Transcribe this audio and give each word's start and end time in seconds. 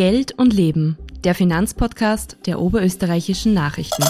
Geld 0.00 0.32
und 0.38 0.54
Leben, 0.54 0.96
der 1.24 1.34
Finanzpodcast 1.34 2.38
der 2.46 2.58
oberösterreichischen 2.58 3.52
Nachrichten. 3.52 4.02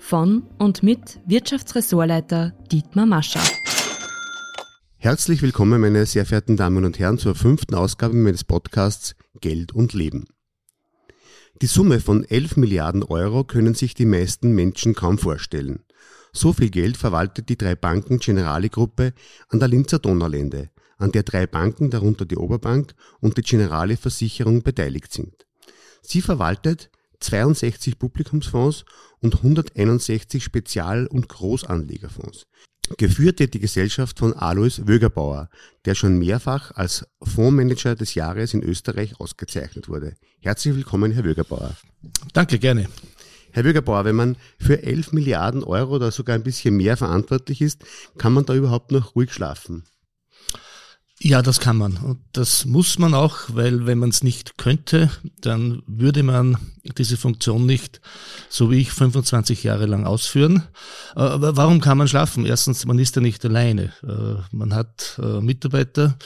Von 0.00 0.42
und 0.58 0.82
mit 0.82 1.20
Wirtschaftsressortleiter 1.26 2.50
Dietmar 2.72 3.06
Mascher. 3.06 3.38
Herzlich 4.96 5.40
willkommen, 5.40 5.80
meine 5.80 6.06
sehr 6.06 6.26
verehrten 6.26 6.56
Damen 6.56 6.84
und 6.84 6.98
Herren, 6.98 7.18
zur 7.18 7.36
fünften 7.36 7.76
Ausgabe 7.76 8.16
meines 8.16 8.42
Podcasts 8.42 9.14
Geld 9.40 9.70
und 9.70 9.92
Leben. 9.92 10.24
Die 11.60 11.66
Summe 11.66 12.00
von 12.00 12.24
11 12.24 12.56
Milliarden 12.56 13.04
Euro 13.04 13.44
können 13.44 13.74
sich 13.74 13.94
die 13.94 14.06
meisten 14.06 14.56
Menschen 14.56 14.96
kaum 14.96 15.18
vorstellen. 15.18 15.84
So 16.32 16.52
viel 16.52 16.70
Geld 16.70 16.96
verwaltet 16.96 17.48
die 17.48 17.56
drei 17.56 17.76
Banken 17.76 18.18
Generali 18.18 18.70
Gruppe 18.70 19.12
an 19.50 19.60
der 19.60 19.68
Linzer 19.68 20.00
Donaulände, 20.00 20.70
an 21.02 21.12
der 21.12 21.24
drei 21.24 21.46
Banken, 21.46 21.90
darunter 21.90 22.24
die 22.24 22.36
Oberbank 22.36 22.94
und 23.20 23.36
die 23.36 23.42
Generali 23.42 23.96
Versicherung 23.96 24.62
beteiligt 24.62 25.12
sind. 25.12 25.46
Sie 26.00 26.20
verwaltet 26.20 26.90
62 27.20 27.98
Publikumsfonds 27.98 28.84
und 29.20 29.36
161 29.36 30.42
Spezial- 30.42 31.06
und 31.06 31.28
Großanlegerfonds. 31.28 32.46
Geführt 32.98 33.38
wird 33.38 33.54
die 33.54 33.60
Gesellschaft 33.60 34.18
von 34.18 34.34
Alois 34.34 34.82
Wögerbauer, 34.86 35.48
der 35.84 35.94
schon 35.94 36.18
mehrfach 36.18 36.72
als 36.72 37.06
Fondsmanager 37.22 37.94
des 37.94 38.14
Jahres 38.14 38.54
in 38.54 38.62
Österreich 38.62 39.18
ausgezeichnet 39.20 39.88
wurde. 39.88 40.14
Herzlich 40.40 40.74
willkommen, 40.74 41.12
Herr 41.12 41.24
Wögerbauer. 41.24 41.76
Danke, 42.32 42.58
gerne. 42.58 42.88
Herr 43.52 43.62
Bürgerbauer, 43.62 44.04
wenn 44.04 44.16
man 44.16 44.36
für 44.58 44.82
11 44.82 45.12
Milliarden 45.12 45.62
Euro 45.62 45.96
oder 45.96 46.10
sogar 46.10 46.34
ein 46.34 46.42
bisschen 46.42 46.76
mehr 46.76 46.96
verantwortlich 46.96 47.60
ist, 47.60 47.84
kann 48.18 48.32
man 48.32 48.46
da 48.46 48.54
überhaupt 48.54 48.90
noch 48.92 49.14
ruhig 49.14 49.32
schlafen? 49.32 49.84
Ja, 51.24 51.40
das 51.40 51.60
kann 51.60 51.76
man. 51.76 51.98
Und 51.98 52.18
das 52.32 52.64
muss 52.64 52.98
man 52.98 53.14
auch, 53.14 53.38
weil 53.46 53.86
wenn 53.86 53.98
man 53.98 54.10
es 54.10 54.24
nicht 54.24 54.58
könnte, 54.58 55.08
dann 55.40 55.80
würde 55.86 56.24
man 56.24 56.56
diese 56.98 57.16
Funktion 57.16 57.64
nicht, 57.64 58.00
so 58.48 58.72
wie 58.72 58.80
ich, 58.80 58.90
25 58.90 59.62
Jahre 59.62 59.86
lang 59.86 60.04
ausführen. 60.04 60.64
Aber 61.14 61.56
warum 61.56 61.80
kann 61.80 61.96
man 61.96 62.08
schlafen? 62.08 62.44
Erstens, 62.44 62.86
man 62.86 62.98
ist 62.98 63.14
ja 63.14 63.22
nicht 63.22 63.44
alleine. 63.44 63.92
Äh, 64.02 64.42
man 64.50 64.74
hat 64.74 65.20
äh, 65.22 65.40
Mitarbeiter, 65.40 66.18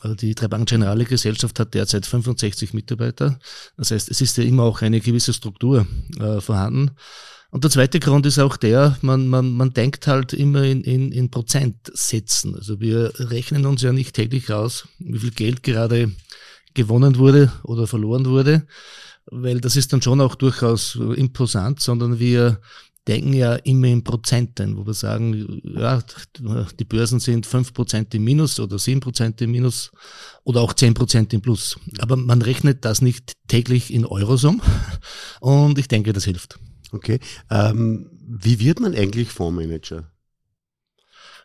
also 0.00 0.16
die 0.16 0.34
Trebank 0.34 0.68
Generale 0.68 1.04
Gesellschaft 1.04 1.60
hat 1.60 1.74
derzeit 1.74 2.04
65 2.04 2.74
Mitarbeiter. 2.74 3.38
Das 3.76 3.92
heißt, 3.92 4.10
es 4.10 4.20
ist 4.20 4.36
ja 4.38 4.42
immer 4.42 4.64
auch 4.64 4.82
eine 4.82 5.00
gewisse 5.00 5.32
Struktur 5.32 5.86
äh, 6.18 6.40
vorhanden. 6.40 6.90
Und 7.52 7.64
der 7.64 7.70
zweite 7.70 8.00
Grund 8.00 8.24
ist 8.24 8.38
auch 8.38 8.56
der, 8.56 8.96
man, 9.02 9.28
man, 9.28 9.52
man 9.52 9.74
denkt 9.74 10.06
halt 10.06 10.32
immer 10.32 10.62
in, 10.62 10.82
in, 10.84 11.12
in 11.12 11.30
Prozentsätzen. 11.30 12.54
Also 12.54 12.80
wir 12.80 13.12
rechnen 13.16 13.66
uns 13.66 13.82
ja 13.82 13.92
nicht 13.92 14.14
täglich 14.14 14.50
aus, 14.50 14.88
wie 14.98 15.18
viel 15.18 15.32
Geld 15.32 15.62
gerade 15.62 16.10
gewonnen 16.72 17.18
wurde 17.18 17.52
oder 17.62 17.86
verloren 17.86 18.24
wurde, 18.24 18.66
weil 19.26 19.60
das 19.60 19.76
ist 19.76 19.92
dann 19.92 20.00
schon 20.00 20.22
auch 20.22 20.34
durchaus 20.34 20.94
imposant, 20.94 21.80
sondern 21.80 22.18
wir 22.18 22.58
denken 23.06 23.34
ja 23.34 23.56
immer 23.56 23.88
in 23.88 24.02
Prozenten, 24.02 24.78
wo 24.78 24.86
wir 24.86 24.94
sagen, 24.94 25.60
ja, 25.62 26.02
die 26.80 26.84
Börsen 26.84 27.20
sind 27.20 27.44
fünf 27.44 27.74
Prozent 27.74 28.14
im 28.14 28.24
Minus 28.24 28.60
oder 28.60 28.78
sieben 28.78 29.00
Prozent 29.00 29.42
im 29.42 29.50
Minus 29.50 29.90
oder 30.44 30.62
auch 30.62 30.72
zehn 30.72 30.94
Prozent 30.94 31.34
im 31.34 31.42
Plus. 31.42 31.78
Aber 31.98 32.16
man 32.16 32.40
rechnet 32.40 32.86
das 32.86 33.02
nicht 33.02 33.34
täglich 33.46 33.92
in 33.92 34.06
Eurosum 34.06 34.62
und 35.40 35.76
ich 35.78 35.88
denke, 35.88 36.14
das 36.14 36.24
hilft. 36.24 36.58
Okay. 36.92 37.18
Ähm, 37.50 38.10
wie 38.22 38.60
wird 38.60 38.80
man 38.80 38.94
eigentlich 38.94 39.30
Fondsmanager? 39.30 40.12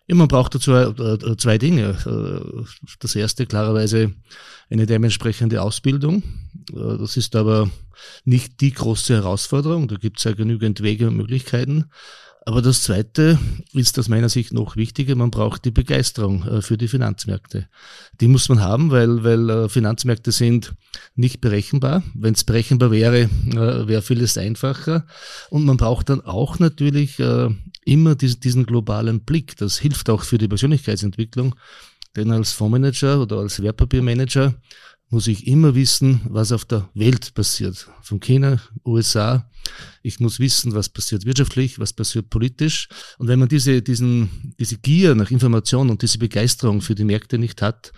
Ja, 0.08 0.16
man 0.16 0.28
braucht 0.28 0.56
dazu 0.56 0.74
äh, 0.74 1.38
zwei 1.38 1.58
Dinge. 1.58 1.98
Äh, 2.06 2.64
das 3.00 3.16
erste 3.16 3.46
klarerweise 3.46 4.14
eine 4.70 4.86
dementsprechende 4.86 5.62
Ausbildung. 5.62 6.24
Äh, 6.72 6.98
das 6.98 7.18
ist 7.18 7.36
aber 7.36 7.70
nicht 8.24 8.62
die 8.62 8.72
große 8.72 9.16
Herausforderung. 9.16 9.88
Da 9.88 9.96
gibt 9.96 10.20
es 10.20 10.24
ja 10.24 10.34
genügend 10.34 10.82
Wege 10.82 11.08
und 11.08 11.18
Möglichkeiten. 11.18 11.86
Aber 12.48 12.62
das 12.62 12.82
Zweite 12.82 13.38
ist 13.74 14.00
aus 14.00 14.08
meiner 14.08 14.30
Sicht 14.30 14.54
noch 14.54 14.78
wichtiger, 14.78 15.16
man 15.16 15.32
braucht 15.32 15.66
die 15.66 15.72
Begeisterung 15.72 16.48
äh, 16.48 16.62
für 16.62 16.78
die 16.78 16.88
Finanzmärkte. 16.88 17.68
Die 18.22 18.30
muss 18.30 18.48
man 18.48 18.62
haben, 18.62 18.90
weil, 18.90 19.26
weil 19.26 19.50
äh, 19.50 19.68
Finanzmärkte 19.68 20.32
sind 20.32 20.74
nicht 21.14 21.42
berechenbar. 21.42 22.04
Wenn 22.14 22.36
es 22.36 22.46
berechenbar 22.46 22.90
wäre, 22.90 23.24
äh, 23.24 23.88
wäre 23.90 24.02
vieles 24.02 24.38
einfacher. 24.38 25.06
Und 25.50 25.66
man 25.66 25.76
braucht 25.76 26.08
dann 26.08 26.22
auch 26.22 26.58
natürlich 26.58 27.20
immer 27.84 28.16
diesen, 28.16 28.40
diesen 28.40 28.66
globalen 28.66 29.26
Blick. 29.26 29.58
Das 29.58 29.78
hilft 29.78 30.10
auch 30.10 30.24
für 30.24 30.38
die 30.38 30.48
Persönlichkeitsentwicklung. 30.48 31.54
Denn 32.16 32.32
als 32.32 32.54
Fondsmanager 32.54 33.20
oder 33.20 33.40
als 33.40 33.62
Wertpapiermanager 33.62 34.54
muss 35.10 35.28
ich 35.28 35.48
immer 35.48 35.76
wissen, 35.76 36.22
was 36.30 36.54
auf 36.54 36.64
der 36.64 36.88
Welt 36.94 37.34
passiert. 37.34 37.90
Von 38.02 38.22
China, 38.22 38.62
USA. 38.86 39.50
Ich 40.02 40.20
muss 40.20 40.40
wissen, 40.40 40.74
was 40.74 40.90
passiert 40.90 41.26
wirtschaftlich, 41.26 41.80
was 41.80 41.94
passiert 41.94 42.30
politisch. 42.30 42.88
Und 43.18 43.28
wenn 43.28 43.40
man 43.40 43.50
diese, 43.50 43.82
diesen, 43.82 44.54
diese 44.60 44.78
Gier 44.78 45.16
nach 45.16 45.32
Information 45.32 45.90
und 45.90 46.02
diese 46.02 46.18
Begeisterung 46.18 46.82
für 46.82 46.96
die 46.96 47.04
Märkte 47.04 47.38
nicht 47.38 47.62
hat, 47.62 47.92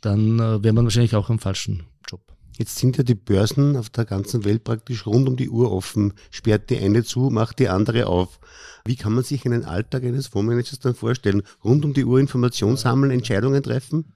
dann 0.00 0.38
äh, 0.38 0.62
wäre 0.62 0.72
man 0.72 0.84
wahrscheinlich 0.84 1.14
auch 1.14 1.30
am 1.30 1.38
falschen 1.38 1.84
Job. 2.08 2.20
Jetzt 2.56 2.76
sind 2.76 2.96
ja 2.96 3.04
die 3.04 3.14
Börsen 3.14 3.76
auf 3.76 3.90
der 3.90 4.04
ganzen 4.04 4.44
Welt 4.44 4.64
praktisch 4.64 5.06
rund 5.06 5.28
um 5.28 5.36
die 5.36 5.48
Uhr 5.48 5.70
offen. 5.72 6.14
Sperrt 6.30 6.70
die 6.70 6.78
eine 6.78 7.04
zu, 7.04 7.30
macht 7.30 7.58
die 7.58 7.68
andere 7.68 8.06
auf. 8.06 8.40
Wie 8.84 8.96
kann 8.96 9.12
man 9.12 9.24
sich 9.24 9.44
einen 9.44 9.64
Alltag 9.64 10.04
eines 10.04 10.28
Fondsmanagers 10.28 10.78
dann 10.80 10.94
vorstellen? 10.94 11.42
Rund 11.62 11.84
um 11.84 11.94
die 11.94 12.04
Uhr 12.04 12.18
Information 12.18 12.76
sammeln, 12.76 13.10
Entscheidungen 13.10 13.62
treffen? 13.62 14.12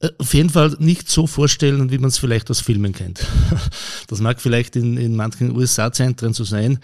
Äh, 0.00 0.10
auf 0.18 0.34
jeden 0.34 0.50
Fall 0.50 0.76
nicht 0.78 1.10
so 1.10 1.26
vorstellen, 1.26 1.90
wie 1.90 1.98
man 1.98 2.08
es 2.08 2.18
vielleicht 2.18 2.50
aus 2.50 2.60
Filmen 2.60 2.92
kennt. 2.92 3.26
Das 4.08 4.20
mag 4.20 4.40
vielleicht 4.40 4.74
in, 4.74 4.96
in 4.96 5.16
manchen 5.16 5.54
USA-Zentren 5.54 6.32
so 6.32 6.42
sein. 6.42 6.78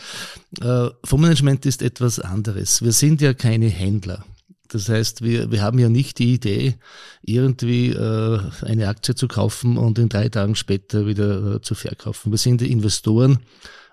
Äh, 0.61 0.89
Fondsmanagement 1.05 1.65
ist 1.65 1.81
etwas 1.81 2.21
anderes. 2.21 2.83
Wir 2.83 2.93
sind 2.93 3.23
ja 3.23 3.33
keine 3.33 3.69
Händler. 3.69 4.27
Das 4.69 4.91
heißt, 4.91 5.23
wir, 5.23 5.51
wir 5.51 5.63
haben 5.63 5.79
ja 5.79 5.89
nicht 5.89 6.19
die 6.19 6.35
Idee, 6.35 6.75
irgendwie 7.23 7.91
äh, 7.91 8.41
eine 8.63 8.89
Aktie 8.89 9.15
zu 9.15 9.27
kaufen 9.27 9.79
und 9.79 9.99
in 9.99 10.11
drei 10.11 10.29
Tagen 10.29 10.55
später 10.55 11.07
wieder 11.07 11.55
äh, 11.55 11.61
zu 11.63 11.75
verkaufen. 11.75 12.31
Wir 12.31 12.39
sind 12.39 12.61
Investoren 12.61 13.39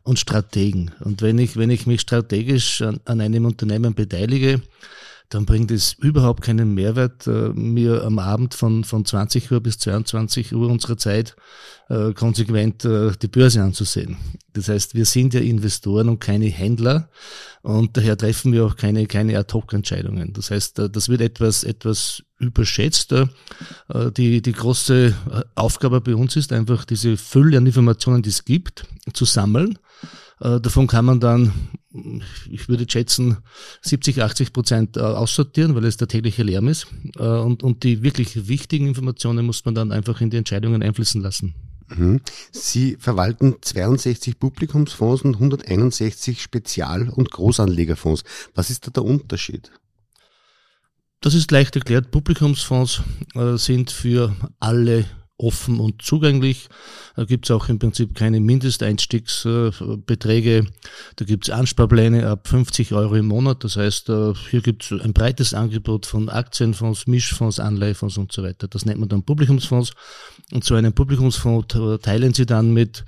und 0.03 0.19
Strategen. 0.19 0.91
Und 0.99 1.21
wenn 1.21 1.37
ich, 1.37 1.55
wenn 1.55 1.69
ich 1.69 1.85
mich 1.85 2.01
strategisch 2.01 2.81
an, 2.81 2.99
an 3.05 3.21
einem 3.21 3.45
Unternehmen 3.45 3.93
beteilige, 3.93 4.61
dann 5.31 5.45
bringt 5.45 5.71
es 5.71 5.93
überhaupt 5.93 6.43
keinen 6.43 6.73
Mehrwert, 6.73 7.25
äh, 7.25 7.49
mir 7.53 8.03
am 8.03 8.19
Abend 8.19 8.53
von, 8.53 8.83
von 8.83 9.05
20 9.05 9.51
Uhr 9.51 9.61
bis 9.61 9.79
22 9.79 10.53
Uhr 10.53 10.69
unserer 10.69 10.97
Zeit 10.97 11.35
äh, 11.89 12.13
konsequent 12.13 12.83
äh, 12.83 13.11
die 13.21 13.29
Börse 13.29 13.63
anzusehen. 13.63 14.17
Das 14.53 14.67
heißt, 14.67 14.93
wir 14.93 15.05
sind 15.05 15.33
ja 15.33 15.39
Investoren 15.39 16.09
und 16.09 16.19
keine 16.19 16.47
Händler 16.47 17.09
und 17.61 17.95
daher 17.95 18.17
treffen 18.17 18.51
wir 18.51 18.65
auch 18.65 18.75
keine, 18.75 19.07
keine 19.07 19.37
Ad-Hoc-Entscheidungen. 19.37 20.33
Das 20.33 20.51
heißt, 20.51 20.79
äh, 20.79 20.89
das 20.89 21.07
wird 21.07 21.21
etwas, 21.21 21.63
etwas 21.63 22.23
überschätzt. 22.37 23.13
Äh, 23.13 23.27
die, 24.17 24.41
die 24.41 24.51
große 24.51 25.07
äh, 25.07 25.41
Aufgabe 25.55 26.01
bei 26.01 26.13
uns 26.13 26.35
ist 26.35 26.51
einfach, 26.51 26.83
diese 26.83 27.15
Fülle 27.15 27.57
an 27.57 27.65
Informationen, 27.65 28.21
die 28.21 28.29
es 28.29 28.43
gibt, 28.43 28.85
zu 29.13 29.23
sammeln 29.23 29.79
davon 30.39 30.87
kann 30.87 31.05
man 31.05 31.19
dann, 31.19 31.53
ich 32.49 32.67
würde 32.67 32.85
schätzen, 32.89 33.37
70, 33.81 34.23
80 34.23 34.53
Prozent 34.53 34.97
äh, 34.97 35.01
aussortieren, 35.01 35.75
weil 35.75 35.85
es 35.85 35.97
der 35.97 36.07
tägliche 36.07 36.43
Lärm 36.43 36.67
ist. 36.67 36.87
Äh, 37.17 37.23
und, 37.23 37.63
und 37.63 37.83
die 37.83 38.01
wirklich 38.01 38.47
wichtigen 38.47 38.87
Informationen 38.87 39.45
muss 39.45 39.63
man 39.65 39.75
dann 39.75 39.91
einfach 39.91 40.19
in 40.21 40.31
die 40.31 40.37
Entscheidungen 40.37 40.81
einfließen 40.81 41.21
lassen. 41.21 41.53
Mhm. 41.89 42.21
Sie 42.51 42.97
verwalten 42.99 43.57
62 43.61 44.39
Publikumsfonds 44.39 45.23
und 45.23 45.35
161 45.35 46.41
Spezial- 46.41 47.09
und 47.09 47.29
Großanlegerfonds. 47.29 48.23
Was 48.55 48.69
ist 48.69 48.87
da 48.87 48.91
der 48.91 49.03
Unterschied? 49.03 49.71
Das 51.19 51.35
ist 51.35 51.51
leicht 51.51 51.75
erklärt. 51.75 52.09
Publikumsfonds 52.09 53.03
sind 53.57 53.91
für 53.91 54.35
alle 54.59 55.05
offen 55.41 55.79
und 55.79 56.01
zugänglich. 56.01 56.67
Da 57.15 57.23
gibt 57.25 57.45
es 57.45 57.51
auch 57.51 57.69
im 57.69 57.77
Prinzip 57.79 58.15
keine 58.15 58.39
Mindesteinstiegsbeträge. 58.39 60.65
Da 61.15 61.25
gibt 61.25 61.47
es 61.47 61.53
Ansparpläne 61.53 62.27
ab 62.27 62.47
50 62.47 62.93
Euro 62.93 63.15
im 63.15 63.27
Monat. 63.27 63.63
Das 63.63 63.77
heißt, 63.77 64.09
äh, 64.09 64.33
hier 64.49 64.61
gibt 64.61 64.83
es 64.83 64.91
ein 65.01 65.13
breites 65.13 65.53
Angebot 65.53 66.05
von 66.05 66.27
Aktienfonds, 66.29 67.07
Mischfonds, 67.07 67.59
Anleihefonds 67.59 68.17
und 68.17 68.31
so 68.31 68.43
weiter. 68.43 68.67
Das 68.67 68.85
nennt 68.85 68.99
man 68.99 69.09
dann 69.09 69.23
Publikumsfonds. 69.23 69.93
Und 70.51 70.63
so 70.63 70.75
einen 70.75 70.93
Publikumsfonds 70.93 71.75
teilen 72.01 72.33
Sie 72.33 72.45
dann 72.45 72.71
mit 72.73 73.03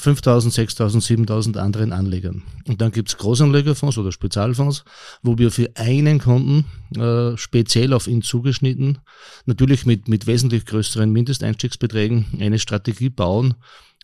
5000, 0.00 0.52
6000, 0.52 1.02
7000 1.02 1.56
anderen 1.56 1.92
Anlegern. 1.92 2.42
Und 2.66 2.80
dann 2.80 2.90
gibt's 2.90 3.16
Großanlegerfonds 3.16 3.98
oder 3.98 4.12
Spezialfonds, 4.12 4.84
wo 5.22 5.38
wir 5.38 5.50
für 5.50 5.70
einen 5.76 6.18
Kunden 6.18 6.64
äh, 6.96 7.36
speziell 7.36 7.92
auf 7.92 8.06
ihn 8.06 8.22
zugeschnitten, 8.22 8.98
natürlich 9.46 9.86
mit, 9.86 10.08
mit 10.08 10.26
wesentlich 10.26 10.66
größeren 10.66 11.10
Mindesteinstiegsbeträgen, 11.10 12.26
eine 12.40 12.58
Strategie 12.58 13.10
bauen, 13.10 13.54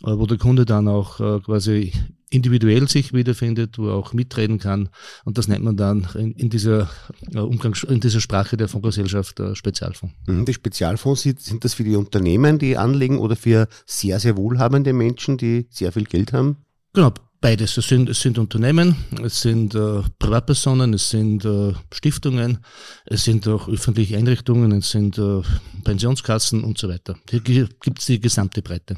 äh, 0.02 0.16
wo 0.16 0.26
der 0.26 0.38
Kunde 0.38 0.64
dann 0.64 0.88
auch 0.88 1.20
äh, 1.20 1.40
quasi 1.40 1.92
individuell 2.30 2.88
sich 2.88 3.12
wiederfindet, 3.12 3.78
wo 3.78 3.88
er 3.88 3.94
auch 3.94 4.12
mitreden 4.12 4.58
kann. 4.58 4.88
Und 5.24 5.38
das 5.38 5.48
nennt 5.48 5.64
man 5.64 5.76
dann 5.76 6.08
in, 6.14 6.32
in 6.32 6.50
dieser 6.50 6.90
äh, 7.32 7.38
Umgangs 7.38 7.84
in 7.84 8.00
dieser 8.00 8.20
Sprache 8.20 8.56
der 8.56 8.68
Fondsgesellschaft 8.68 9.38
äh, 9.40 9.54
Spezialfonds. 9.54 10.14
Mhm, 10.26 10.44
die 10.44 10.54
Spezialfonds, 10.54 11.22
sind 11.22 11.64
das 11.64 11.74
für 11.74 11.84
die 11.84 11.96
Unternehmen, 11.96 12.58
die 12.58 12.76
anlegen 12.76 13.18
oder 13.18 13.36
für 13.36 13.68
sehr, 13.86 14.18
sehr 14.18 14.36
wohlhabende 14.36 14.92
Menschen, 14.92 15.38
die 15.38 15.66
sehr 15.70 15.92
viel 15.92 16.04
Geld 16.04 16.32
haben? 16.32 16.56
Genau, 16.92 17.12
Beides. 17.40 17.76
Es 17.76 17.86
sind, 17.86 18.08
es 18.08 18.20
sind 18.22 18.38
Unternehmen, 18.38 18.96
es 19.22 19.42
sind 19.42 19.74
äh, 19.74 20.02
Privatpersonen, 20.18 20.94
es 20.94 21.10
sind 21.10 21.44
äh, 21.44 21.74
Stiftungen, 21.92 22.58
es 23.04 23.24
sind 23.24 23.46
auch 23.46 23.68
öffentliche 23.68 24.16
Einrichtungen, 24.16 24.72
es 24.72 24.90
sind 24.90 25.18
äh, 25.18 25.42
Pensionskassen 25.84 26.64
und 26.64 26.78
so 26.78 26.88
weiter. 26.88 27.16
Hier 27.30 27.40
gibt 27.40 27.98
es 27.98 28.06
die 28.06 28.20
gesamte 28.20 28.62
Breite. 28.62 28.96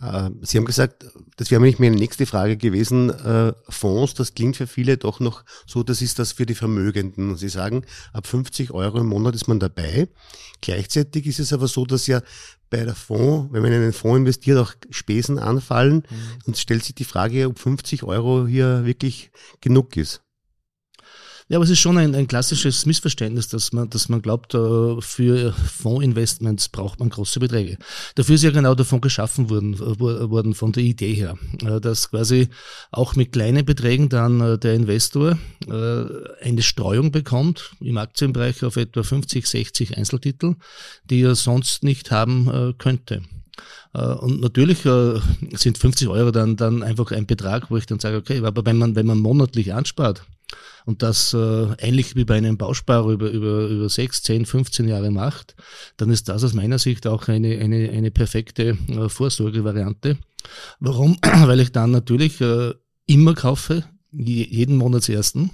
Äh, 0.00 0.30
Sie 0.42 0.58
haben 0.58 0.64
gesagt, 0.64 1.06
das 1.36 1.50
wäre 1.50 1.60
nämlich 1.60 1.78
meine 1.78 1.96
nächste 1.96 2.26
Frage 2.26 2.56
gewesen, 2.56 3.10
äh, 3.10 3.52
Fonds, 3.68 4.14
das 4.14 4.34
klingt 4.34 4.56
für 4.56 4.66
viele 4.66 4.96
doch 4.96 5.20
noch 5.20 5.44
so, 5.66 5.82
das 5.82 6.02
ist 6.02 6.18
das 6.18 6.32
für 6.32 6.46
die 6.46 6.54
Vermögenden. 6.54 7.36
Sie 7.36 7.48
sagen, 7.48 7.84
ab 8.12 8.26
50 8.26 8.72
Euro 8.72 8.98
im 8.98 9.06
Monat 9.06 9.34
ist 9.34 9.48
man 9.48 9.60
dabei. 9.60 10.08
Gleichzeitig 10.60 11.26
ist 11.26 11.40
es 11.40 11.52
aber 11.52 11.68
so, 11.68 11.84
dass 11.84 12.06
ja 12.06 12.22
bei 12.70 12.84
der 12.84 12.94
Fonds, 12.94 13.52
wenn 13.52 13.62
man 13.62 13.72
in 13.72 13.82
einen 13.82 13.92
Fonds 13.92 14.18
investiert, 14.18 14.58
auch 14.58 14.72
Spesen 14.90 15.38
anfallen. 15.38 16.04
Mhm. 16.08 16.38
Und 16.46 16.58
stellt 16.58 16.84
sich 16.84 16.94
die 16.94 17.04
Frage, 17.04 17.46
ob 17.46 17.58
50 17.58 18.02
Euro 18.02 18.46
hier 18.46 18.84
wirklich 18.84 19.30
genug 19.60 19.96
ist. 19.96 20.22
Ja, 21.48 21.58
aber 21.58 21.64
es 21.64 21.70
ist 21.70 21.80
schon 21.80 21.98
ein, 21.98 22.14
ein 22.14 22.28
klassisches 22.28 22.86
Missverständnis, 22.86 23.48
dass 23.48 23.72
man, 23.72 23.90
dass 23.90 24.08
man 24.08 24.22
glaubt, 24.22 24.54
äh, 24.54 25.00
für 25.00 25.52
Fondsinvestments 25.52 26.68
braucht 26.68 27.00
man 27.00 27.10
große 27.10 27.40
Beträge. 27.40 27.78
Dafür 28.14 28.36
ist 28.36 28.44
ja 28.44 28.50
genau 28.50 28.76
Fonds 28.76 29.02
geschaffen 29.02 29.50
worden, 29.50 29.74
äh, 29.74 29.98
worden 29.98 30.54
von 30.54 30.72
der 30.72 30.84
Idee 30.84 31.14
her, 31.14 31.36
äh, 31.64 31.80
dass 31.80 32.10
quasi 32.10 32.48
auch 32.90 33.16
mit 33.16 33.32
kleinen 33.32 33.64
Beträgen 33.64 34.08
dann 34.08 34.58
der 34.60 34.74
Investor 34.74 35.38
eine 35.68 36.62
Streuung 36.62 37.12
bekommt 37.12 37.72
im 37.80 37.96
Aktienbereich 37.96 38.64
auf 38.64 38.76
etwa 38.76 39.02
50, 39.02 39.46
60 39.46 39.96
Einzeltitel, 39.96 40.56
die 41.08 41.22
er 41.22 41.34
sonst 41.34 41.84
nicht 41.84 42.10
haben 42.10 42.74
könnte. 42.78 43.22
Und 43.92 44.40
natürlich 44.40 44.80
sind 44.80 45.78
50 45.78 46.08
Euro 46.08 46.30
dann, 46.30 46.56
dann 46.56 46.82
einfach 46.82 47.12
ein 47.12 47.26
Betrag, 47.26 47.70
wo 47.70 47.76
ich 47.76 47.86
dann 47.86 48.00
sage, 48.00 48.16
okay, 48.16 48.42
aber 48.44 48.64
wenn 48.66 48.76
man, 48.76 48.96
wenn 48.96 49.06
man 49.06 49.18
monatlich 49.18 49.72
anspart, 49.72 50.24
und 50.84 51.02
das 51.02 51.32
äh, 51.34 51.66
ähnlich 51.78 52.16
wie 52.16 52.24
bei 52.24 52.36
einem 52.36 52.56
Bausparer 52.56 53.10
über, 53.10 53.30
über, 53.30 53.66
über 53.68 53.88
6, 53.88 54.22
10, 54.22 54.46
15 54.46 54.88
Jahre 54.88 55.10
macht, 55.10 55.54
dann 55.96 56.10
ist 56.10 56.28
das 56.28 56.44
aus 56.44 56.54
meiner 56.54 56.78
Sicht 56.78 57.06
auch 57.06 57.28
eine, 57.28 57.58
eine, 57.58 57.90
eine 57.90 58.10
perfekte 58.10 58.76
äh, 58.88 59.08
Vorsorgevariante. 59.08 60.18
Warum? 60.80 61.16
Weil 61.22 61.60
ich 61.60 61.72
dann 61.72 61.90
natürlich 61.90 62.40
äh, 62.40 62.74
immer 63.06 63.34
kaufe, 63.34 63.84
jeden 64.12 64.76
Monatsersten. 64.76 65.50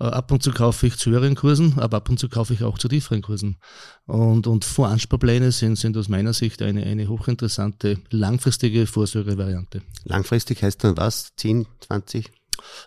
Äh, 0.00 0.04
ab 0.04 0.32
und 0.32 0.42
zu 0.42 0.50
kaufe 0.50 0.86
ich 0.86 0.96
zu 0.96 1.10
höheren 1.10 1.34
Kursen, 1.34 1.78
aber 1.78 1.98
ab 1.98 2.08
und 2.08 2.18
zu 2.18 2.28
kaufe 2.28 2.54
ich 2.54 2.62
auch 2.64 2.78
zu 2.78 2.88
tieferen 2.88 3.22
Kursen. 3.22 3.58
Und, 4.06 4.46
und 4.46 4.64
Voransparpläne 4.64 5.52
sind, 5.52 5.76
sind 5.76 5.96
aus 5.96 6.08
meiner 6.08 6.32
Sicht 6.32 6.62
eine, 6.62 6.84
eine 6.84 7.08
hochinteressante, 7.08 7.98
langfristige 8.10 8.86
Vorsorgevariante. 8.86 9.82
Langfristig 10.04 10.62
heißt 10.62 10.82
dann 10.82 10.96
was? 10.96 11.32
10, 11.36 11.66
20? 11.80 12.32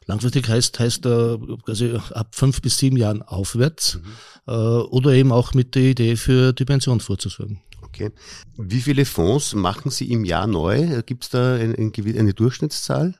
Langfristig 0.05 0.47
heißt, 0.47 0.79
heißt 0.79 1.05
äh, 1.05 1.37
also 1.65 1.97
ab 2.13 2.35
fünf 2.35 2.61
bis 2.61 2.77
sieben 2.77 2.97
Jahren 2.97 3.21
aufwärts 3.21 3.95
mhm. 3.95 4.03
äh, 4.47 4.51
oder 4.51 5.11
eben 5.11 5.31
auch 5.31 5.53
mit 5.53 5.75
der 5.75 5.83
Idee 5.83 6.15
für 6.15 6.53
die 6.53 6.65
Pension 6.65 6.99
vorzusorgen. 6.99 7.61
Okay. 7.81 8.11
Wie 8.57 8.81
viele 8.81 9.05
Fonds 9.05 9.53
machen 9.53 9.91
Sie 9.91 10.11
im 10.11 10.25
Jahr 10.25 10.47
neu? 10.47 11.01
Gibt 11.03 11.23
es 11.23 11.29
da 11.29 11.55
eine, 11.55 11.75
eine 11.75 12.33
Durchschnittszahl? 12.33 13.15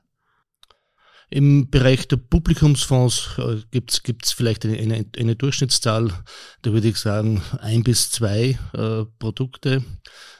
Im 1.29 1.69
Bereich 1.69 2.07
der 2.07 2.17
Publikumsfonds 2.17 3.37
äh, 3.37 3.57
gibt's 3.71 4.01
gibt's 4.03 4.31
vielleicht 4.31 4.65
eine, 4.65 4.77
eine, 4.77 5.05
eine, 5.17 5.35
Durchschnittszahl, 5.35 6.13
da 6.61 6.71
würde 6.71 6.87
ich 6.87 6.97
sagen 6.97 7.41
ein 7.59 7.83
bis 7.83 8.11
zwei 8.11 8.57
äh, 8.73 9.03
Produkte. 9.19 9.83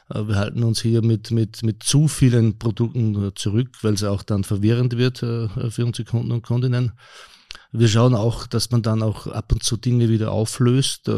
Äh, 0.08 0.26
wir 0.26 0.36
halten 0.36 0.62
uns 0.62 0.80
hier 0.80 1.02
mit, 1.02 1.30
mit, 1.30 1.62
mit 1.62 1.82
zu 1.82 2.08
vielen 2.08 2.58
Produkten 2.58 3.28
äh, 3.28 3.34
zurück, 3.34 3.68
weil 3.82 3.94
es 3.94 4.04
auch 4.04 4.22
dann 4.22 4.44
verwirrend 4.44 4.96
wird 4.96 5.22
äh, 5.22 5.70
für 5.70 5.84
unsere 5.84 6.08
Kunden 6.08 6.32
und 6.32 6.42
Kundinnen. 6.42 6.92
Wir 7.70 7.88
schauen 7.88 8.14
auch, 8.14 8.46
dass 8.46 8.70
man 8.70 8.80
dann 8.80 9.02
auch 9.02 9.26
ab 9.26 9.52
und 9.52 9.62
zu 9.62 9.76
Dinge 9.76 10.08
wieder 10.08 10.32
auflöst. 10.32 11.10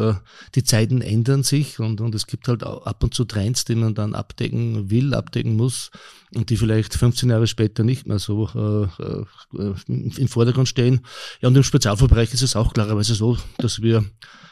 Die 0.55 0.65
Zeiten 0.65 1.01
ändern 1.01 1.45
sich 1.45 1.79
und, 1.79 2.01
und 2.01 2.13
es 2.15 2.27
gibt 2.27 2.49
halt 2.49 2.65
ab 2.65 3.05
und 3.05 3.15
zu 3.15 3.25
Trends, 3.25 3.65
die 3.65 3.77
man 3.77 3.95
dann 3.95 4.17
abdecken 4.17 4.91
will, 4.91 5.15
abdecken 5.15 5.57
muss 5.57 5.91
und 6.35 6.51
die 6.51 6.57
vielleicht 6.57 6.95
15 6.95 7.31
Jahre 7.31 7.47
später 7.47 7.85
nicht 7.85 8.09
mehr 8.09 8.19
so 8.19 8.49
äh, 8.55 9.69
im 9.87 10.29
Vordergrund 10.29 10.69
stehen. 10.69 11.03
Ja, 11.41 11.49
und 11.49 11.57
im 11.57 11.63
Spezialverbreich 11.63 12.35
ist 12.35 12.43
es 12.43 12.57
auch 12.57 12.75
klarerweise 12.75 13.15
so, 13.15 13.39
dass 13.59 13.81
wir 13.81 14.05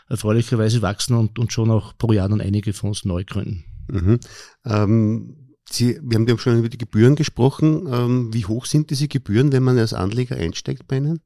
erfreulicherweise 0.09 0.83
wachsen 0.83 1.17
und, 1.17 1.39
und 1.39 1.53
schon 1.53 1.71
auch 1.71 1.97
pro 1.99 2.13
Jahr 2.13 2.29
dann 2.29 2.41
einige 2.41 2.73
Fonds 2.73 3.05
neu 3.05 3.25
gründen. 3.25 3.65
Mhm. 3.89 4.21
Ähm, 4.65 5.35
Sie, 5.71 5.99
wir 6.03 6.17
haben 6.17 6.27
ja 6.27 6.39
schon 6.39 6.59
über 6.59 6.71
die 6.71 6.79
Gebühren 6.79 7.15
gesprochen. 7.15 7.87
Ähm, 7.93 8.33
wie 8.33 8.47
hoch 8.47 8.65
sind 8.65 8.89
diese 8.91 9.07
Gebühren, 9.07 9.53
wenn 9.53 9.63
man 9.63 9.79
als 9.79 9.93
Anleger 9.93 10.37
einsteigt 10.37 10.89
bei 10.89 10.97
Ihnen? 10.97 11.21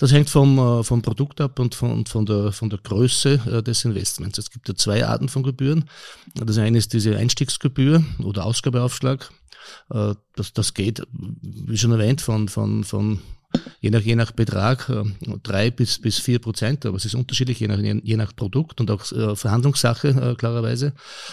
Das 0.00 0.12
hängt 0.12 0.30
vom, 0.30 0.58
äh, 0.58 0.82
vom 0.82 1.02
Produkt 1.02 1.42
ab 1.42 1.58
und 1.58 1.74
von, 1.74 2.06
von, 2.06 2.24
der, 2.24 2.52
von 2.52 2.70
der 2.70 2.78
Größe 2.78 3.38
äh, 3.46 3.62
des 3.62 3.84
Investments. 3.84 4.38
Es 4.38 4.50
gibt 4.50 4.66
ja 4.66 4.74
zwei 4.74 5.06
Arten 5.06 5.28
von 5.28 5.42
Gebühren. 5.42 5.84
Das 6.34 6.56
eine 6.56 6.78
ist 6.78 6.94
diese 6.94 7.18
Einstiegsgebühr 7.18 8.02
oder 8.24 8.46
Ausgabeaufschlag. 8.46 9.30
Äh, 9.90 10.14
das, 10.36 10.54
das 10.54 10.72
geht, 10.72 11.02
wie 11.12 11.76
schon 11.76 11.92
erwähnt, 11.92 12.22
von, 12.22 12.48
von, 12.48 12.82
von 12.82 13.20
je 13.80 13.90
nach, 13.90 14.00
je 14.00 14.14
nach 14.14 14.32
Betrag 14.32 14.88
äh, 14.88 15.04
drei 15.42 15.70
bis, 15.70 15.98
bis 15.98 16.18
vier 16.18 16.38
Prozent, 16.38 16.86
aber 16.86 16.96
es 16.96 17.04
ist 17.04 17.14
unterschiedlich, 17.14 17.60
je 17.60 17.68
nach, 17.68 17.78
je 17.78 18.16
nach 18.16 18.34
Produkt 18.34 18.80
und 18.80 18.90
auch 18.90 19.10
äh, 19.12 19.34
Verhandlungssache 19.36 20.08
äh, 20.08 20.34
klarerweise. 20.34 20.92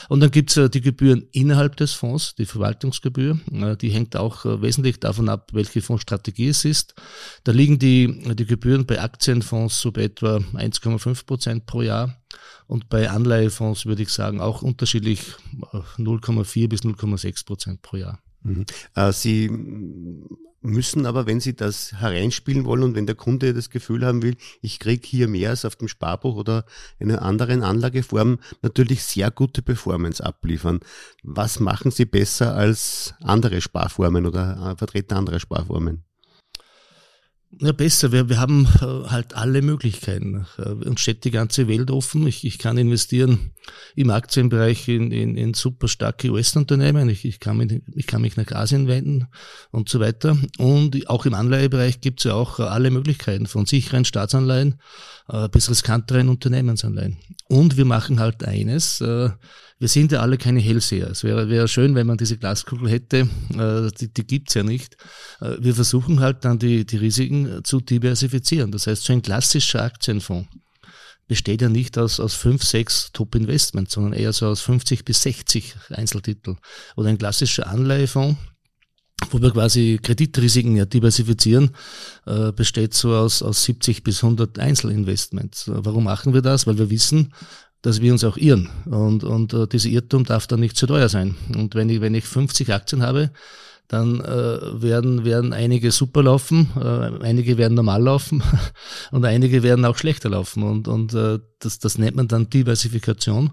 Und 0.10 0.22
dann 0.22 0.32
gibt's 0.32 0.58
äh, 0.58 0.70
die 0.70 0.82
Gebühren 0.82 1.28
innerhalb 1.32 1.76
des 1.78 1.94
Fonds, 1.94 2.36
die 2.36 2.46
Verwaltungsgebühr, 2.46 3.40
die 3.82 3.90
hängt 3.90 4.16
auch 4.16 4.46
wesentlich 4.46 5.00
davon 5.00 5.30
ab, 5.30 5.50
welche 5.54 5.82
Fondsstrategie 5.82 6.50
es 6.50 6.66
ist. 6.66 6.96
Da 7.44 7.52
liegen 7.52 7.80
die, 7.80 8.36
die 8.36 8.46
Gebühren 8.46 8.86
bei 8.86 9.02
Aktienfonds 9.02 9.82
so 9.82 9.92
bei 9.92 10.04
etwa 10.04 10.38
1,5 10.38 11.26
Prozent 11.26 11.66
pro 11.66 11.82
Jahr. 11.82 12.18
Und 12.68 12.90
bei 12.90 13.10
Anleihefonds 13.10 13.86
würde 13.86 14.04
ich 14.04 14.10
sagen 14.10 14.42
auch 14.42 14.62
unterschiedlich 14.62 15.22
0,4 15.98 16.68
bis 16.68 16.82
0,6 16.82 17.46
Prozent 17.46 17.82
pro 17.82 17.98
Jahr. 17.98 18.20
Mhm. 18.44 18.66
Sie 19.12 19.50
müssen 20.68 21.06
aber, 21.06 21.26
wenn 21.26 21.40
Sie 21.40 21.56
das 21.56 21.94
hereinspielen 21.94 22.66
wollen 22.66 22.84
und 22.84 22.96
wenn 22.96 23.06
der 23.06 23.16
Kunde 23.16 23.54
das 23.54 23.70
Gefühl 23.70 24.06
haben 24.06 24.22
will, 24.22 24.36
ich 24.62 24.80
kriege 24.80 25.06
hier 25.06 25.28
mehr 25.28 25.52
als 25.52 25.66
auf 25.66 25.76
dem 25.76 25.88
Sparbuch 25.88 26.36
oder 26.36 26.66
einer 27.00 27.22
anderen 27.22 27.64
Anlageform, 27.64 28.40
natürlich 28.62 29.04
sehr 29.04 29.32
gute 29.32 29.62
Performance 29.62 30.24
abliefern. 30.24 30.80
Was 31.24 31.60
machen 31.60 31.92
Sie 31.92 32.06
besser 32.06 32.56
als 32.56 33.16
andere 33.22 33.62
Sparformen 33.62 34.26
oder 34.26 34.72
äh, 34.74 34.78
Vertreter 34.78 35.16
anderer 35.18 35.40
Sparformen? 35.40 36.07
Ja, 37.60 37.72
besser. 37.72 38.12
Wir, 38.12 38.30
wir 38.30 38.40
haben 38.40 38.68
äh, 38.82 39.10
halt 39.10 39.34
alle 39.34 39.62
Möglichkeiten. 39.62 40.46
Äh, 40.58 40.70
uns 40.70 41.00
steht 41.00 41.24
die 41.24 41.32
ganze 41.32 41.68
Welt 41.68 41.90
offen. 41.90 42.28
Ich, 42.28 42.46
ich 42.46 42.60
kann 42.60 42.78
investieren 42.78 43.52
im 43.96 44.10
Aktienbereich 44.10 44.88
in, 44.90 45.12
in, 45.12 45.38
in 45.38 45.54
super 45.54 45.88
starke 45.88 46.30
US-Unternehmen. 46.30 47.10
Ich, 47.10 47.26
ich, 47.26 47.40
kann 47.40 47.58
mich, 47.58 47.82
ich 47.96 48.06
kann 48.06 48.22
mich 48.22 48.36
nach 48.36 48.52
Asien 48.52 48.88
wenden 48.88 49.28
und 49.72 49.88
so 49.90 50.00
weiter. 50.00 50.38
Und 50.58 51.10
auch 51.10 51.26
im 51.26 51.34
Anleihebereich 51.34 52.02
gibt 52.02 52.20
es 52.20 52.26
ja 52.26 52.34
auch 52.34 52.60
alle 52.60 52.92
Möglichkeiten 52.92 53.48
von 53.48 53.66
sicheren 53.66 54.06
Staatsanleihen 54.06 54.76
äh, 55.30 55.48
bis 55.48 55.70
riskanteren 55.70 56.30
Unternehmensanleihen. 56.30 57.18
Und 57.48 57.78
wir 57.78 57.86
machen 57.86 58.20
halt 58.20 58.44
eines, 58.44 59.00
äh, 59.02 59.30
wir 59.80 59.88
sind 59.88 60.12
ja 60.12 60.22
alle 60.22 60.38
keine 60.38 60.60
Hellseher. 60.60 61.10
Es 61.10 61.24
wäre, 61.24 61.50
wäre 61.50 61.68
schön, 61.68 61.94
wenn 61.96 62.08
man 62.08 62.18
diese 62.18 62.38
Glaskugel 62.38 62.90
hätte, 62.90 63.30
äh, 63.54 63.92
die, 64.00 64.12
die 64.12 64.26
gibt's 64.26 64.56
ja 64.56 64.64
nicht. 64.64 64.98
Äh, 65.40 65.58
wir 65.60 65.76
versuchen 65.76 66.20
halt 66.20 66.46
dann 66.46 66.60
die, 66.60 66.86
die 66.86 66.98
Risiken 66.98 67.64
zu 67.64 67.80
diversifizieren. 67.80 68.72
Das 68.72 68.88
heißt, 68.88 69.04
so 69.04 69.14
ein 69.14 69.22
klassischer 69.22 69.84
Aktienfonds 69.84 70.50
besteht 71.28 71.62
ja 71.62 71.70
nicht 71.70 71.98
aus, 71.98 72.20
aus 72.20 72.34
fünf, 72.34 72.64
sechs 72.64 73.12
Top-Investments, 73.12 73.94
sondern 73.94 74.14
eher 74.14 74.34
so 74.34 74.48
aus 74.48 74.62
50 74.62 75.04
bis 75.06 75.22
60 75.24 75.76
Einzeltitel. 75.90 76.56
Oder 76.96 77.10
ein 77.10 77.18
klassischer 77.18 77.68
Anleihefonds 77.68 78.38
wo 79.32 79.42
wir 79.42 79.52
quasi 79.52 80.00
Kreditrisiken 80.02 80.76
ja 80.76 80.86
diversifizieren, 80.86 81.72
äh, 82.26 82.52
besteht 82.52 82.94
so 82.94 83.16
aus, 83.16 83.42
aus 83.42 83.64
70 83.64 84.04
bis 84.04 84.24
100 84.24 84.60
Einzelinvestments. 84.60 85.64
Warum 85.68 86.04
machen 86.04 86.34
wir 86.36 86.42
das? 86.42 86.68
Weil 86.68 86.78
wir 86.78 86.90
wissen, 86.90 87.34
dass 87.88 88.02
wir 88.02 88.12
uns 88.12 88.26
auch 88.26 88.36
irren. 88.36 88.70
Und, 88.86 89.24
und 89.24 89.54
äh, 89.54 89.66
dieser 89.66 89.88
Irrtum 89.88 90.26
darf 90.26 90.46
dann 90.46 90.60
nicht 90.60 90.76
zu 90.76 90.88
teuer 90.88 91.08
sein. 91.08 91.36
Und 91.56 91.74
wenn 91.74 91.90
ich, 91.90 92.02
wenn 92.02 92.16
ich 92.16 92.26
50 92.26 92.74
Aktien 92.74 93.02
habe, 93.02 93.32
dann 93.88 94.20
äh, 94.20 94.82
werden, 94.82 95.24
werden 95.24 95.54
einige 95.54 95.92
super 95.92 96.22
laufen, 96.22 96.70
äh, 96.76 97.24
einige 97.24 97.58
werden 97.58 97.76
normal 97.76 98.04
laufen 98.04 98.44
und 99.12 99.24
einige 99.24 99.64
werden 99.64 99.86
auch 99.86 99.98
schlechter 99.98 100.28
laufen. 100.28 100.64
Und, 100.64 100.90
und 100.90 101.14
äh, 101.14 101.40
das, 101.60 101.80
das 101.80 101.98
nennt 101.98 102.18
man 102.18 102.28
dann 102.28 102.50
Diversifikation. 102.50 103.52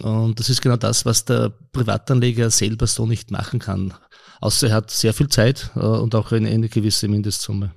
Und 0.00 0.40
das 0.40 0.48
ist 0.48 0.62
genau 0.62 0.76
das, 0.76 1.04
was 1.04 1.26
der 1.26 1.52
Privatanleger 1.72 2.48
selber 2.48 2.86
so 2.86 3.04
nicht 3.04 3.30
machen 3.30 3.58
kann. 3.58 3.92
Außer 4.40 4.68
er 4.68 4.76
hat 4.76 4.92
sehr 4.92 5.12
viel 5.12 5.28
Zeit 5.28 5.72
äh, 5.76 5.80
und 5.80 6.14
auch 6.14 6.32
eine, 6.32 6.48
eine 6.48 6.70
gewisse 6.70 7.06
Mindestsumme. 7.06 7.74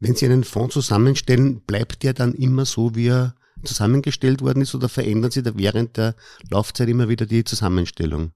Wenn 0.00 0.14
Sie 0.14 0.26
einen 0.26 0.44
Fonds 0.44 0.74
zusammenstellen, 0.74 1.62
bleibt 1.62 2.02
der 2.02 2.12
dann 2.12 2.34
immer 2.34 2.66
so, 2.66 2.94
wie 2.94 3.06
er 3.06 3.34
zusammengestellt 3.66 4.40
worden 4.40 4.62
ist 4.62 4.74
oder 4.74 4.88
verändern 4.88 5.30
Sie 5.30 5.42
da 5.42 5.52
während 5.54 5.96
der 5.96 6.14
Laufzeit 6.50 6.88
immer 6.88 7.08
wieder 7.08 7.26
die 7.26 7.44
Zusammenstellung? 7.44 8.32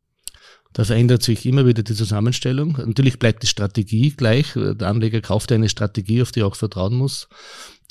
Da 0.72 0.84
verändert 0.84 1.22
sich 1.22 1.46
immer 1.46 1.66
wieder 1.66 1.82
die 1.82 1.94
Zusammenstellung. 1.94 2.78
Natürlich 2.87 3.18
bleibt 3.18 3.42
die 3.42 3.49
Strategie 3.49 4.10
gleich. 4.10 4.52
Der 4.54 4.88
Anleger 4.88 5.20
kauft 5.20 5.50
eine 5.50 5.68
Strategie, 5.68 6.22
auf 6.22 6.30
die 6.30 6.40
er 6.40 6.46
auch 6.46 6.54
vertrauen 6.54 6.94
muss. 6.94 7.28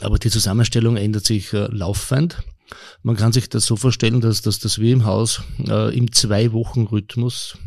Aber 0.02 0.18
die 0.18 0.30
Zusammenstellung 0.30 0.96
ändert 0.96 1.26
sich 1.26 1.52
äh, 1.52 1.68
laufend. 1.70 2.42
Man 3.04 3.18
kann 3.18 3.34
sich 3.34 3.50
das 3.50 3.66
so 3.66 3.76
vorstellen, 3.76 4.22
dass, 4.22 4.42
dass, 4.42 4.60
dass 4.60 4.80
wir 4.80 4.94
im 4.94 5.06
Haus 5.06 5.42
äh, 5.68 5.96
im 5.96 6.12
Zwei-Wochen-Rhythmus 6.14 7.58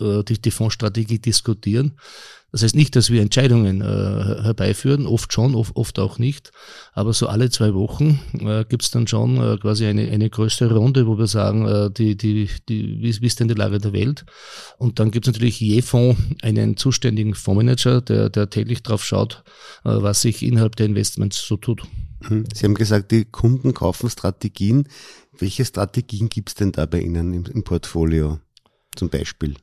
die, 0.00 0.40
die 0.40 0.50
Fondsstrategie 0.50 1.18
diskutieren. 1.18 1.98
Das 2.50 2.62
heißt 2.62 2.76
nicht, 2.76 2.96
dass 2.96 3.10
wir 3.10 3.20
Entscheidungen 3.20 3.82
äh, 3.82 3.84
herbeiführen, 3.84 5.06
oft 5.06 5.34
schon, 5.34 5.54
oft, 5.54 5.76
oft 5.76 5.98
auch 5.98 6.18
nicht, 6.18 6.50
aber 6.94 7.12
so 7.12 7.26
alle 7.26 7.50
zwei 7.50 7.74
Wochen 7.74 8.20
äh, 8.40 8.64
gibt 8.64 8.84
es 8.84 8.90
dann 8.90 9.06
schon 9.06 9.36
äh, 9.36 9.58
quasi 9.58 9.84
eine, 9.84 10.08
eine 10.08 10.30
größere 10.30 10.74
Runde, 10.74 11.06
wo 11.06 11.18
wir 11.18 11.26
sagen, 11.26 11.66
äh, 11.66 11.90
die, 11.90 12.16
die, 12.16 12.48
die, 12.68 13.02
wie, 13.02 13.20
wie 13.20 13.26
ist 13.26 13.40
denn 13.40 13.48
die 13.48 13.54
Lage 13.54 13.78
der 13.78 13.92
Welt? 13.92 14.24
Und 14.78 14.98
dann 14.98 15.10
gibt 15.10 15.26
es 15.26 15.34
natürlich 15.34 15.60
je 15.60 15.82
Fonds 15.82 16.18
einen 16.40 16.78
zuständigen 16.78 17.34
Fondsmanager, 17.34 18.00
der, 18.00 18.30
der 18.30 18.48
täglich 18.48 18.82
drauf 18.82 19.04
schaut, 19.04 19.44
äh, 19.84 19.90
was 19.90 20.22
sich 20.22 20.42
innerhalb 20.42 20.74
der 20.76 20.86
Investments 20.86 21.46
so 21.46 21.58
tut. 21.58 21.82
Mhm. 22.30 22.46
Sie 22.54 22.64
haben 22.64 22.74
gesagt, 22.74 23.10
die 23.10 23.26
Kunden 23.26 23.74
kaufen 23.74 24.08
Strategien. 24.08 24.88
Welche 25.38 25.66
Strategien 25.66 26.30
gibt 26.30 26.48
es 26.48 26.54
denn 26.54 26.72
da 26.72 26.86
bei 26.86 27.00
Ihnen 27.00 27.34
im, 27.34 27.44
im 27.44 27.62
Portfolio 27.62 28.40
zum 28.96 29.10
Beispiel? 29.10 29.54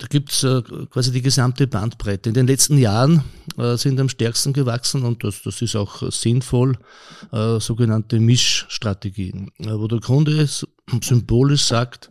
Da 0.00 0.06
gibt's 0.06 0.42
äh, 0.44 0.62
quasi 0.88 1.12
die 1.12 1.20
gesamte 1.20 1.66
Bandbreite. 1.66 2.30
In 2.30 2.34
den 2.34 2.46
letzten 2.46 2.78
Jahren 2.78 3.22
äh, 3.58 3.76
sind 3.76 4.00
am 4.00 4.08
stärksten 4.08 4.54
gewachsen 4.54 5.02
und 5.02 5.22
das, 5.24 5.42
das 5.42 5.60
ist 5.60 5.76
auch 5.76 6.10
sinnvoll, 6.10 6.78
äh, 7.32 7.60
sogenannte 7.60 8.18
Mischstrategien, 8.18 9.50
wo 9.58 9.86
der 9.88 10.00
Kunde 10.00 10.48
symbolisch 11.02 11.64
sagt, 11.64 12.10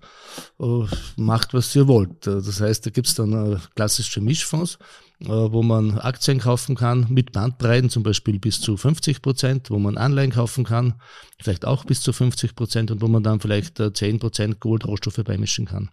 macht 1.17 1.53
was 1.55 1.75
ihr 1.75 1.87
wollt. 1.87 2.27
Das 2.27 2.61
heißt, 2.61 2.85
da 2.85 2.91
gibt's 2.91 3.15
dann 3.15 3.59
klassische 3.75 4.21
Mischfonds, 4.21 4.77
wo 5.19 5.63
man 5.63 5.97
Aktien 5.97 6.39
kaufen 6.39 6.75
kann 6.75 7.07
mit 7.09 7.33
Bandbreiten, 7.33 7.89
zum 7.89 8.03
Beispiel 8.03 8.39
bis 8.39 8.61
zu 8.61 8.77
50 8.77 9.21
Prozent, 9.21 9.69
wo 9.69 9.79
man 9.79 9.97
Anleihen 9.97 10.31
kaufen 10.31 10.63
kann, 10.63 10.93
vielleicht 11.41 11.65
auch 11.65 11.83
bis 11.83 12.01
zu 12.01 12.13
50 12.13 12.55
Prozent 12.55 12.91
und 12.91 13.01
wo 13.01 13.07
man 13.07 13.23
dann 13.23 13.41
vielleicht 13.41 13.81
10 13.93 14.19
Prozent 14.19 14.59
Gold-Rohstoffe 14.61 15.23
beimischen 15.25 15.65
kann. 15.65 15.89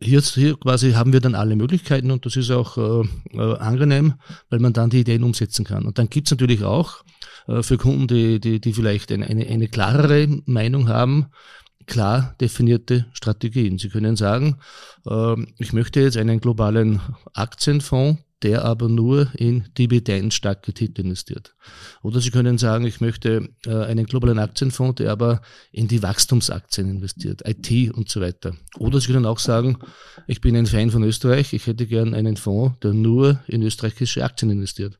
Hier, 0.00 0.20
hier 0.20 0.56
quasi 0.56 0.92
haben 0.92 1.12
wir 1.12 1.20
dann 1.20 1.34
alle 1.34 1.56
Möglichkeiten 1.56 2.10
und 2.10 2.24
das 2.26 2.36
ist 2.36 2.50
auch 2.50 2.76
äh, 2.76 3.06
äh, 3.36 3.56
angenehm, 3.58 4.14
weil 4.50 4.60
man 4.60 4.72
dann 4.72 4.90
die 4.90 5.00
Ideen 5.00 5.24
umsetzen 5.24 5.64
kann. 5.64 5.84
Und 5.84 5.98
dann 5.98 6.08
gibt's 6.08 6.30
natürlich 6.30 6.64
auch 6.64 7.04
äh, 7.46 7.62
für 7.62 7.76
Kunden, 7.76 8.06
die, 8.06 8.40
die, 8.40 8.60
die 8.60 8.72
vielleicht 8.72 9.12
eine, 9.12 9.26
eine, 9.26 9.68
klarere 9.68 10.28
Meinung 10.46 10.88
haben, 10.88 11.26
klar 11.86 12.34
definierte 12.40 13.06
Strategien. 13.12 13.78
Sie 13.78 13.88
können 13.88 14.16
sagen, 14.16 14.58
äh, 15.06 15.34
ich 15.58 15.72
möchte 15.72 16.00
jetzt 16.00 16.16
einen 16.16 16.40
globalen 16.40 17.00
Aktienfonds 17.34 18.20
der 18.44 18.64
aber 18.64 18.90
nur 18.90 19.28
in 19.36 19.64
dividendenstarke 19.78 20.74
Titel 20.74 21.00
investiert. 21.00 21.54
Oder 22.02 22.20
Sie 22.20 22.30
können 22.30 22.58
sagen, 22.58 22.86
ich 22.86 23.00
möchte 23.00 23.48
äh, 23.66 23.74
einen 23.74 24.04
globalen 24.04 24.38
Aktienfonds, 24.38 24.96
der 24.96 25.10
aber 25.10 25.40
in 25.72 25.88
die 25.88 26.02
Wachstumsaktien 26.02 26.90
investiert, 26.90 27.42
IT 27.46 27.94
und 27.94 28.10
so 28.10 28.20
weiter. 28.20 28.54
Oder 28.78 29.00
Sie 29.00 29.06
können 29.06 29.24
auch 29.24 29.38
sagen, 29.38 29.78
ich 30.26 30.42
bin 30.42 30.54
ein 30.56 30.66
Fan 30.66 30.90
von 30.90 31.02
Österreich, 31.02 31.54
ich 31.54 31.66
hätte 31.66 31.86
gern 31.86 32.14
einen 32.14 32.36
Fonds, 32.36 32.78
der 32.80 32.92
nur 32.92 33.40
in 33.46 33.62
österreichische 33.62 34.22
Aktien 34.22 34.50
investiert. 34.50 34.96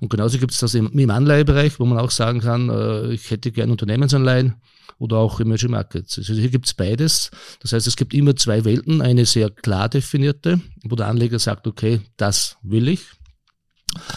Und 0.00 0.10
genauso 0.10 0.38
gibt 0.38 0.52
es 0.52 0.58
das 0.58 0.74
im, 0.74 1.08
Anleihebereich, 1.08 1.78
wo 1.78 1.86
man 1.86 1.98
auch 1.98 2.10
sagen 2.10 2.40
kann, 2.40 2.68
äh, 2.68 3.12
ich 3.12 3.30
hätte 3.30 3.52
gern 3.52 3.70
Unternehmensanleihen 3.70 4.56
oder 4.98 5.18
auch 5.18 5.40
Emerging 5.40 5.70
Markets. 5.70 6.18
Also 6.18 6.34
hier 6.34 6.50
gibt 6.50 6.66
es 6.66 6.74
beides. 6.74 7.30
Das 7.60 7.72
heißt, 7.72 7.86
es 7.86 7.96
gibt 7.96 8.14
immer 8.14 8.36
zwei 8.36 8.64
Welten, 8.64 9.02
eine 9.02 9.26
sehr 9.26 9.50
klar 9.50 9.88
definierte, 9.88 10.60
wo 10.84 10.96
der 10.96 11.06
Anleger 11.06 11.38
sagt, 11.38 11.66
okay, 11.66 12.00
das 12.16 12.56
will 12.62 12.88
ich. 12.88 13.02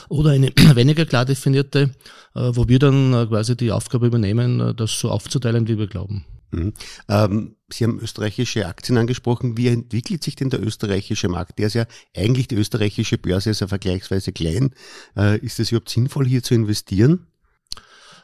Oder 0.09 0.31
eine 0.31 0.47
weniger 0.75 1.05
klar 1.05 1.25
definierte, 1.25 1.91
äh, 2.35 2.51
wo 2.53 2.67
wir 2.67 2.79
dann 2.79 3.13
äh, 3.13 3.25
quasi 3.27 3.55
die 3.55 3.71
Aufgabe 3.71 4.07
übernehmen, 4.07 4.59
äh, 4.59 4.73
das 4.73 4.99
so 4.99 5.09
aufzuteilen, 5.09 5.67
wie 5.67 5.77
wir 5.77 5.87
glauben. 5.87 6.25
Mhm. 6.51 6.73
Ähm, 7.07 7.55
Sie 7.71 7.85
haben 7.85 7.99
österreichische 7.99 8.67
Aktien 8.67 8.97
angesprochen. 8.97 9.57
Wie 9.57 9.67
entwickelt 9.67 10.23
sich 10.23 10.35
denn 10.35 10.49
der 10.49 10.61
österreichische 10.61 11.29
Markt? 11.29 11.57
Der 11.57 11.67
ist 11.67 11.73
ja 11.73 11.85
eigentlich 12.15 12.49
die 12.49 12.55
österreichische 12.55 13.17
Börse 13.17 13.49
ist 13.49 13.61
ja 13.61 13.67
vergleichsweise 13.67 14.33
klein. 14.33 14.71
Äh, 15.15 15.39
ist 15.39 15.59
es 15.59 15.71
überhaupt 15.71 15.89
sinnvoll, 15.89 16.27
hier 16.27 16.43
zu 16.43 16.53
investieren? 16.53 17.27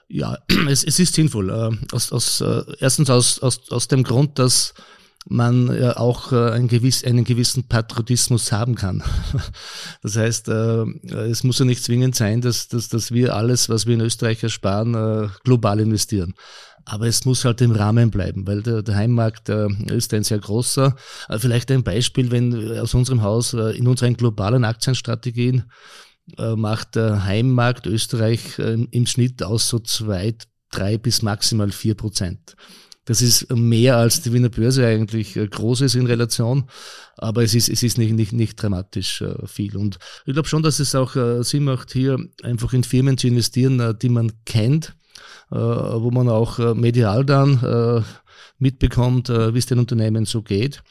Ja, 0.08 0.38
es, 0.70 0.84
es 0.84 1.00
ist 1.00 1.14
sinnvoll. 1.14 1.50
Äh, 1.50 1.94
aus, 1.94 2.12
aus, 2.12 2.42
äh, 2.42 2.64
erstens 2.80 3.10
aus, 3.10 3.40
aus, 3.40 3.72
aus 3.72 3.88
dem 3.88 4.04
Grund, 4.04 4.40
dass 4.40 4.74
man 5.30 5.78
ja 5.78 5.98
auch 5.98 6.32
äh, 6.32 6.52
einen, 6.52 6.70
gewiss, 6.70 7.04
einen 7.04 7.26
gewissen 7.26 7.68
Patriotismus 7.68 8.52
haben 8.52 8.76
kann. 8.76 9.04
Das 10.02 10.16
heißt, 10.16 10.48
es 10.48 11.44
muss 11.44 11.60
ja 11.60 11.66
nicht 11.66 11.84
zwingend 11.84 12.16
sein, 12.16 12.40
dass, 12.40 12.70
dass, 12.70 12.88
dass 12.88 13.12
wir 13.12 13.36
alles, 13.36 13.68
was 13.68 13.86
wir 13.86 13.96
in 13.96 14.02
Österreich 14.02 14.42
ersparen, 14.42 15.30
global 15.44 15.82
investieren. 15.82 16.34
Aber 16.86 17.08
es 17.08 17.26
muss 17.26 17.44
halt 17.44 17.60
im 17.60 17.72
Rahmen 17.72 18.10
bleiben, 18.10 18.48
weil 18.48 18.62
der, 18.62 18.84
der 18.84 18.96
Heimmarkt 18.96 19.50
ist 19.50 20.14
ein 20.14 20.24
sehr 20.24 20.40
großer. 20.40 20.96
Vielleicht 21.40 21.70
ein 21.72 21.84
Beispiel, 21.84 22.32
wenn 22.32 22.80
aus 22.80 22.94
unserem 22.94 23.22
Haus 23.22 23.54
in 23.54 23.88
unseren 23.88 24.16
globalen 24.16 24.64
Aktienstrategien 24.64 25.60
äh, 25.60 25.64
macht 26.36 26.96
der 26.96 27.24
Heimmarkt 27.24 27.88
Österreich 27.88 28.60
äh, 28.60 28.86
im 28.92 29.06
Schnitt 29.06 29.44
aus 29.44 29.70
so 29.70 29.80
zwei, 29.80 30.36
drei 30.72 30.98
bis 30.98 31.22
maximal 31.22 31.72
vier 31.72 31.96
Prozent. 31.96 32.56
Das 33.06 33.22
ist 33.22 33.50
mehr 33.56 33.96
als 33.96 34.22
die 34.22 34.34
Wiener 34.34 34.50
Börse 34.50 34.86
eigentlich 34.86 35.38
äh, 35.38 35.48
groß 35.48 35.82
ist 35.82 35.96
in 35.96 36.06
Relation, 36.06 36.70
aber 37.16 37.44
es 37.44 37.56
ist, 37.56 37.70
es 37.70 37.82
ist 37.82 37.98
nicht, 37.98 38.12
nicht, 38.12 38.34
nicht 38.34 38.62
dramatisch 38.62 39.24
viel. 39.46 39.78
Und 39.78 39.98
ich 40.26 40.34
glaube 40.34 40.50
schon, 40.50 40.64
dass 40.64 40.80
es 40.80 40.94
auch 40.94 41.16
Sinn 41.44 41.64
macht, 41.64 41.94
hier 41.94 42.18
einfach 42.44 42.74
in 42.74 42.84
Firmen 42.84 43.18
zu 43.18 43.28
investieren, 43.28 43.98
die 44.00 44.10
man 44.10 44.34
kennt, 44.46 44.96
wo 45.50 46.12
man 46.12 46.30
auch 46.30 46.76
medial 46.76 47.26
dann 47.26 48.06
mitbekommt, 48.60 49.30
wie 49.30 49.58
es 49.58 49.66
den 49.66 49.80
Unternehmen 49.80 50.26
so 50.26 50.44
geht. 50.44 50.84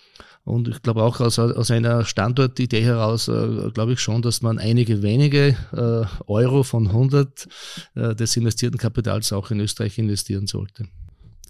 Und 0.47 0.69
ich 0.69 0.81
glaube 0.81 1.03
auch 1.03 1.19
aus, 1.21 1.41
aus 1.41 1.73
einer 1.73 2.05
Standortidee 2.05 2.81
heraus, 2.81 3.26
äh, 3.26 3.69
glaube 3.75 3.95
ich 3.95 4.00
schon, 4.00 4.23
dass 4.23 4.43
man 4.43 4.61
einige 4.61 5.03
wenige 5.03 5.57
äh, 5.73 6.07
Euro 6.29 6.62
von 6.62 6.87
100 6.87 7.49
äh, 7.97 8.15
des 8.15 8.37
investierten 8.37 8.79
Kapitals 8.79 9.33
auch 9.33 9.50
in 9.50 9.59
Österreich 9.59 9.99
investieren 9.99 10.47
sollte. 10.47 10.87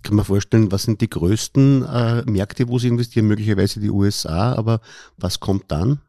Kann 0.03 0.17
man 0.17 0.25
vorstellen, 0.25 0.73
was 0.73 0.85
sind 0.85 1.03
die 1.03 1.11
größten 1.11 1.85
äh, 1.85 2.23
Märkte, 2.23 2.69
wo 2.69 2.79
Sie 2.79 2.88
investieren? 2.88 3.26
Möglicherweise 3.26 3.81
die 3.81 3.91
USA, 3.91 4.55
aber 4.55 4.81
was 5.19 5.41
kommt 5.41 5.65
dann? 5.69 6.00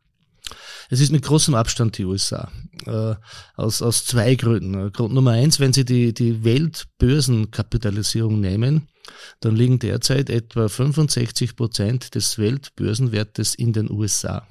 Es 0.89 1.01
ist 1.01 1.11
mit 1.11 1.25
großem 1.25 1.55
Abstand 1.55 1.97
die 1.97 2.05
USA. 2.05 2.49
Äh, 2.85 3.15
aus, 3.57 3.81
aus 3.81 4.05
zwei 4.05 4.35
Gründen. 4.35 4.93
Grund 4.93 5.13
Nummer 5.13 5.31
eins, 5.31 5.59
wenn 5.59 5.73
Sie 5.73 5.83
die, 5.83 6.13
die 6.13 6.45
Weltbörsenkapitalisierung 6.45 8.39
nehmen, 8.39 8.87
dann 9.39 9.55
liegen 9.55 9.79
derzeit 9.79 10.29
etwa 10.29 10.67
65 10.67 11.55
Prozent 11.55 12.15
des 12.15 12.37
Weltbörsenwertes 12.37 13.55
in 13.55 13.73
den 13.73 13.91
USA 13.91 14.47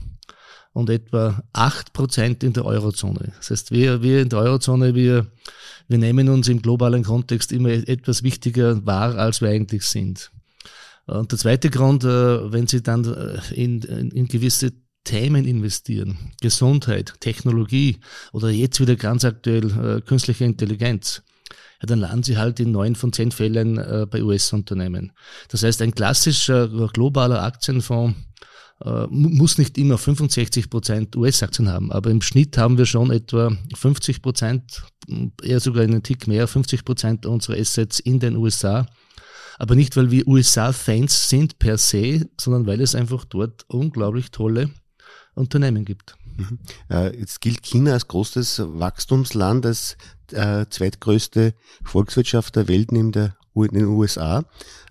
und 0.72 0.90
etwa 0.90 1.42
8 1.54 1.92
Prozent 1.92 2.44
in 2.44 2.52
der 2.52 2.66
Eurozone. 2.66 3.32
Das 3.38 3.50
heißt, 3.50 3.70
wir, 3.70 4.02
wir 4.02 4.20
in 4.20 4.28
der 4.28 4.40
Eurozone, 4.40 4.94
wir, 4.94 5.26
wir 5.88 5.98
nehmen 5.98 6.28
uns 6.28 6.48
im 6.48 6.60
globalen 6.60 7.02
Kontext 7.02 7.50
immer 7.50 7.70
etwas 7.70 8.22
wichtiger 8.22 8.84
wahr, 8.84 9.16
als 9.16 9.40
wir 9.40 9.48
eigentlich 9.48 9.84
sind. 9.84 10.30
Und 11.06 11.32
der 11.32 11.38
zweite 11.38 11.70
Grund, 11.70 12.04
äh, 12.04 12.52
wenn 12.52 12.66
Sie 12.66 12.82
dann 12.82 13.04
äh, 13.04 13.54
in, 13.54 13.80
in 13.82 14.28
gewisse 14.28 14.72
Themen 15.04 15.46
investieren, 15.46 16.18
Gesundheit, 16.42 17.14
Technologie 17.20 18.00
oder 18.32 18.50
jetzt 18.50 18.80
wieder 18.80 18.96
ganz 18.96 19.24
aktuell 19.24 19.70
äh, 19.70 20.00
künstliche 20.02 20.44
Intelligenz, 20.44 21.22
ja, 21.80 21.86
dann 21.86 22.00
landen 22.00 22.22
sie 22.22 22.38
halt 22.38 22.60
in 22.60 22.70
neun 22.72 22.94
von 22.94 23.12
zehn 23.12 23.30
Fällen 23.30 23.78
äh, 23.78 24.06
bei 24.10 24.22
US-Unternehmen. 24.22 25.12
Das 25.48 25.62
heißt, 25.62 25.82
ein 25.82 25.94
klassischer 25.94 26.64
äh, 26.72 26.86
globaler 26.88 27.42
Aktienfonds 27.42 28.16
äh, 28.84 29.06
muss 29.08 29.58
nicht 29.58 29.78
immer 29.78 29.98
65 29.98 30.70
Prozent 30.70 31.16
US-Aktien 31.16 31.68
haben, 31.68 31.92
aber 31.92 32.10
im 32.10 32.22
Schnitt 32.22 32.58
haben 32.58 32.78
wir 32.78 32.86
schon 32.86 33.10
etwa 33.10 33.56
50 33.74 34.22
Prozent, 34.22 34.82
eher 35.42 35.60
sogar 35.60 35.82
einen 35.82 36.02
Tick 36.02 36.26
mehr, 36.26 36.46
50 36.46 36.84
Prozent 36.84 37.26
unserer 37.26 37.58
Assets 37.58 38.00
in 38.00 38.20
den 38.20 38.36
USA. 38.36 38.86
Aber 39.58 39.74
nicht, 39.74 39.96
weil 39.96 40.10
wir 40.10 40.28
USA-Fans 40.28 41.30
sind 41.30 41.58
per 41.58 41.78
se, 41.78 42.28
sondern 42.38 42.66
weil 42.66 42.82
es 42.82 42.94
einfach 42.94 43.24
dort 43.24 43.64
unglaublich 43.68 44.30
tolle 44.30 44.70
Unternehmen 45.34 45.86
gibt. 45.86 46.16
Mhm. 46.36 46.58
Äh, 46.90 47.18
jetzt 47.18 47.40
gilt 47.40 47.62
China 47.62 47.92
als 47.92 48.08
großes 48.08 48.62
Wachstumsland, 48.64 49.66
als 49.66 49.96
äh, 50.32 50.66
zweitgrößte 50.68 51.54
Volkswirtschaft 51.84 52.56
der 52.56 52.68
Welt 52.68 52.92
neben 52.92 53.12
der, 53.12 53.36
den 53.54 53.86
USA. 53.86 54.44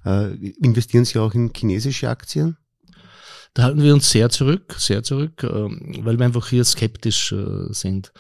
Äh, 0.06 0.34
investieren 0.62 1.06
Sie 1.06 1.20
auch 1.20 1.34
in 1.34 1.52
chinesische 1.56 2.10
Aktien? 2.10 2.58
Da 3.54 3.64
halten 3.64 3.82
wir 3.82 3.94
uns 3.94 4.10
sehr 4.10 4.30
zurück, 4.30 4.76
sehr 4.78 5.04
zurück, 5.04 5.44
ähm, 5.44 6.02
weil 6.02 6.18
wir 6.18 6.26
einfach 6.26 6.50
hier 6.50 6.64
skeptisch 6.66 7.34
sind. 7.70 8.12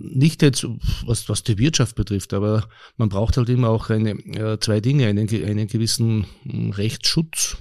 Nicht 0.00 0.42
jetzt, 0.42 0.66
was, 1.06 1.28
was 1.28 1.44
die 1.44 1.56
Wirtschaft 1.56 1.94
betrifft, 1.94 2.34
aber 2.34 2.68
man 2.96 3.08
braucht 3.08 3.36
halt 3.36 3.48
immer 3.48 3.68
auch 3.68 3.88
eine, 3.88 4.58
zwei 4.58 4.80
Dinge, 4.80 5.06
einen, 5.06 5.28
einen 5.28 5.68
gewissen 5.68 6.26
hm, 6.42 6.70
Rechtsschutz. 6.72 7.56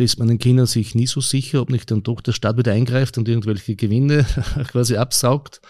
Da 0.00 0.04
ist 0.04 0.18
man 0.18 0.30
in 0.30 0.38
China 0.38 0.64
sich 0.64 0.94
nie 0.94 1.06
so 1.06 1.20
sicher, 1.20 1.60
ob 1.60 1.68
nicht 1.68 1.90
dann 1.90 2.02
doch 2.02 2.22
der 2.22 2.32
Staat 2.32 2.56
wieder 2.56 2.72
eingreift 2.72 3.18
und 3.18 3.28
irgendwelche 3.28 3.76
Gewinne 3.76 4.24
quasi 4.68 4.96
absaugt. 4.96 5.60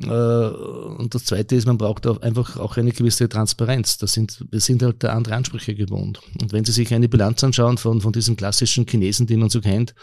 Äh, 0.00 0.06
und 0.06 1.12
das 1.12 1.24
Zweite 1.24 1.56
ist, 1.56 1.66
man 1.66 1.76
braucht 1.76 2.06
auch 2.06 2.22
einfach 2.22 2.58
auch 2.58 2.76
eine 2.76 2.92
gewisse 2.92 3.28
Transparenz. 3.28 3.98
Das 3.98 4.12
sind, 4.12 4.44
wir 4.52 4.60
sind 4.60 4.84
halt 4.84 5.02
da 5.02 5.14
andere 5.14 5.34
Ansprüche 5.34 5.74
gewohnt. 5.74 6.20
Und 6.40 6.52
wenn 6.52 6.64
Sie 6.64 6.70
sich 6.70 6.94
eine 6.94 7.08
Bilanz 7.08 7.42
anschauen 7.42 7.76
von, 7.76 8.00
von 8.00 8.12
diesen 8.12 8.36
klassischen 8.36 8.86
Chinesen, 8.86 9.26
die 9.26 9.36
man 9.36 9.50
so 9.50 9.60
kennt, 9.60 9.96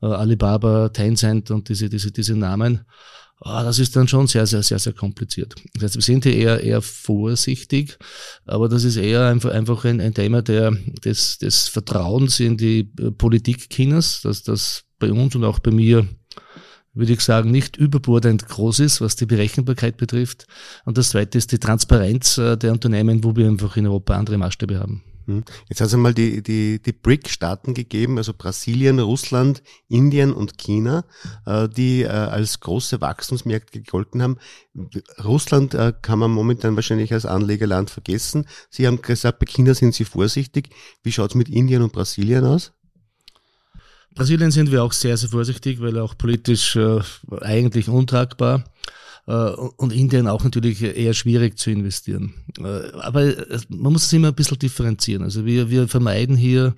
Alibaba, 0.00 0.88
Tencent 0.88 1.50
und 1.50 1.68
diese, 1.68 1.90
diese, 1.90 2.12
diese 2.12 2.34
Namen, 2.34 2.80
Ah, 3.40 3.64
das 3.64 3.80
ist 3.80 3.96
dann 3.96 4.06
schon 4.06 4.28
sehr, 4.28 4.46
sehr, 4.46 4.62
sehr, 4.62 4.78
sehr 4.78 4.92
kompliziert. 4.92 5.54
Das 5.74 5.82
heißt, 5.82 5.94
wir 5.96 6.02
sind 6.02 6.24
hier 6.24 6.36
eher, 6.36 6.60
eher 6.62 6.80
vorsichtig, 6.80 7.98
aber 8.44 8.68
das 8.68 8.84
ist 8.84 8.96
eher 8.96 9.26
einfach, 9.26 9.50
einfach 9.50 9.84
ein, 9.84 10.00
ein 10.00 10.14
Thema 10.14 10.42
der, 10.42 10.70
des, 11.04 11.38
des 11.38 11.66
Vertrauens 11.66 12.38
in 12.38 12.56
die 12.56 12.92
äh, 13.00 13.10
Politik 13.10 13.68
Chinas, 13.68 14.20
dass 14.22 14.44
das 14.44 14.84
bei 15.00 15.10
uns 15.12 15.34
und 15.34 15.42
auch 15.42 15.58
bei 15.58 15.72
mir 15.72 16.06
würde 16.94 17.14
ich 17.14 17.20
sagen, 17.20 17.50
nicht 17.50 17.76
überbordend 17.76 18.46
groß 18.46 18.80
ist, 18.80 19.00
was 19.00 19.16
die 19.16 19.26
Berechenbarkeit 19.26 19.96
betrifft. 19.96 20.46
Und 20.84 20.98
das 20.98 21.10
Zweite 21.10 21.38
ist 21.38 21.50
die 21.52 21.58
Transparenz 21.58 22.38
äh, 22.38 22.56
der 22.56 22.72
Unternehmen, 22.72 23.24
wo 23.24 23.34
wir 23.34 23.48
einfach 23.48 23.76
in 23.76 23.86
Europa 23.86 24.14
andere 24.14 24.38
Maßstäbe 24.38 24.78
haben. 24.78 25.02
Hm. 25.26 25.44
Jetzt 25.68 25.80
hat 25.80 25.88
es 25.88 25.94
einmal 25.94 26.14
die, 26.14 26.42
die, 26.42 26.80
die 26.80 26.92
BRIC-Staaten 26.92 27.74
gegeben, 27.74 28.18
also 28.18 28.32
Brasilien, 28.34 28.98
Russland, 28.98 29.62
Indien 29.88 30.32
und 30.32 30.58
China, 30.58 31.04
äh, 31.46 31.68
die 31.68 32.02
äh, 32.02 32.08
als 32.08 32.60
große 32.60 33.00
Wachstumsmärkte 33.00 33.80
gegolten 33.80 34.22
haben. 34.22 34.38
Russland 35.22 35.74
äh, 35.74 35.92
kann 36.00 36.18
man 36.18 36.30
momentan 36.30 36.76
wahrscheinlich 36.76 37.12
als 37.12 37.26
Anlegerland 37.26 37.90
vergessen. 37.90 38.46
Sie 38.70 38.86
haben 38.86 39.00
gesagt, 39.00 39.38
bei 39.38 39.46
China 39.46 39.74
sind 39.74 39.94
Sie 39.94 40.04
vorsichtig. 40.04 40.70
Wie 41.02 41.12
schaut 41.12 41.30
es 41.30 41.34
mit 41.36 41.48
Indien 41.48 41.82
und 41.82 41.92
Brasilien 41.92 42.44
aus? 42.44 42.72
Brasilien 44.14 44.50
sind 44.50 44.70
wir 44.70 44.82
auch 44.82 44.92
sehr, 44.92 45.16
sehr 45.16 45.30
vorsichtig, 45.30 45.80
weil 45.80 45.98
auch 45.98 46.18
politisch 46.18 46.78
eigentlich 47.40 47.88
untragbar. 47.88 48.64
Äh, 49.26 49.32
und 49.32 49.92
Indien 49.92 50.26
auch 50.26 50.42
natürlich 50.42 50.82
eher 50.82 51.14
schwierig 51.14 51.58
zu 51.58 51.70
investieren. 51.70 52.34
Äh, 52.58 52.90
aber 53.00 53.32
man 53.68 53.92
muss 53.92 54.04
es 54.04 54.12
immer 54.12 54.28
ein 54.28 54.34
bisschen 54.34 54.58
differenzieren. 54.58 55.22
Also 55.22 55.44
wir, 55.44 55.70
wir 55.70 55.88
vermeiden 55.88 56.36
hier 56.36 56.74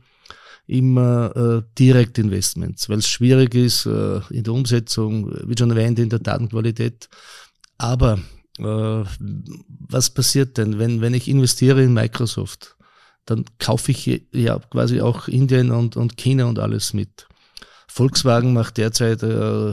immer 0.67 1.37
äh, 1.37 1.63
Direktinvestments, 1.79 2.89
weil 2.89 2.99
es 2.99 3.09
schwierig 3.09 3.55
ist 3.55 3.87
äh, 3.87 4.21
in 4.31 4.45
der 4.45 4.53
Umsetzung, 4.53 5.31
wie 5.47 5.55
schon 5.59 5.71
erwähnt, 5.71 5.99
in 5.99 6.09
der 6.09 6.21
Datenqualität. 6.21 7.09
Aber 7.77 8.19
äh, 8.59 9.05
was 9.89 10.11
passiert 10.11 10.57
denn, 10.59 10.79
wenn, 10.79 11.01
wenn 11.01 11.15
ich 11.15 11.29
investiere 11.29 11.83
in 11.83 11.93
Microsoft? 11.93 12.77
Dann 13.27 13.45
kaufe 13.59 13.91
ich 13.91 14.23
ja 14.33 14.59
quasi 14.59 15.01
auch 15.01 15.29
Indien 15.29 15.71
und, 15.71 15.97
und 15.97 16.17
China 16.19 16.45
und 16.45 16.59
alles 16.59 16.93
mit. 16.93 17.27
Volkswagen 17.95 18.53
macht 18.53 18.77
derzeit 18.79 19.23
äh, 19.23 19.71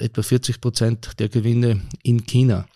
etwa 0.00 0.22
40 0.22 0.60
Prozent 0.60 1.20
der 1.20 1.28
Gewinne 1.28 1.80
in 2.02 2.26
China. 2.26 2.66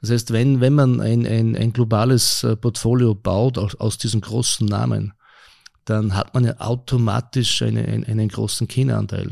Das 0.00 0.10
heißt, 0.10 0.32
wenn, 0.32 0.60
wenn 0.60 0.74
man 0.74 1.00
ein, 1.00 1.24
ein, 1.24 1.54
ein 1.56 1.72
globales 1.72 2.42
äh, 2.42 2.56
Portfolio 2.56 3.14
baut 3.14 3.58
aus, 3.58 3.76
aus 3.76 3.96
diesen 3.96 4.22
großen 4.22 4.66
Namen, 4.66 5.12
dann 5.84 6.16
hat 6.16 6.34
man 6.34 6.46
ja 6.46 6.58
automatisch 6.58 7.62
eine, 7.62 7.84
einen, 7.84 8.04
einen 8.06 8.28
großen 8.28 8.66
China-Anteil. 8.66 9.30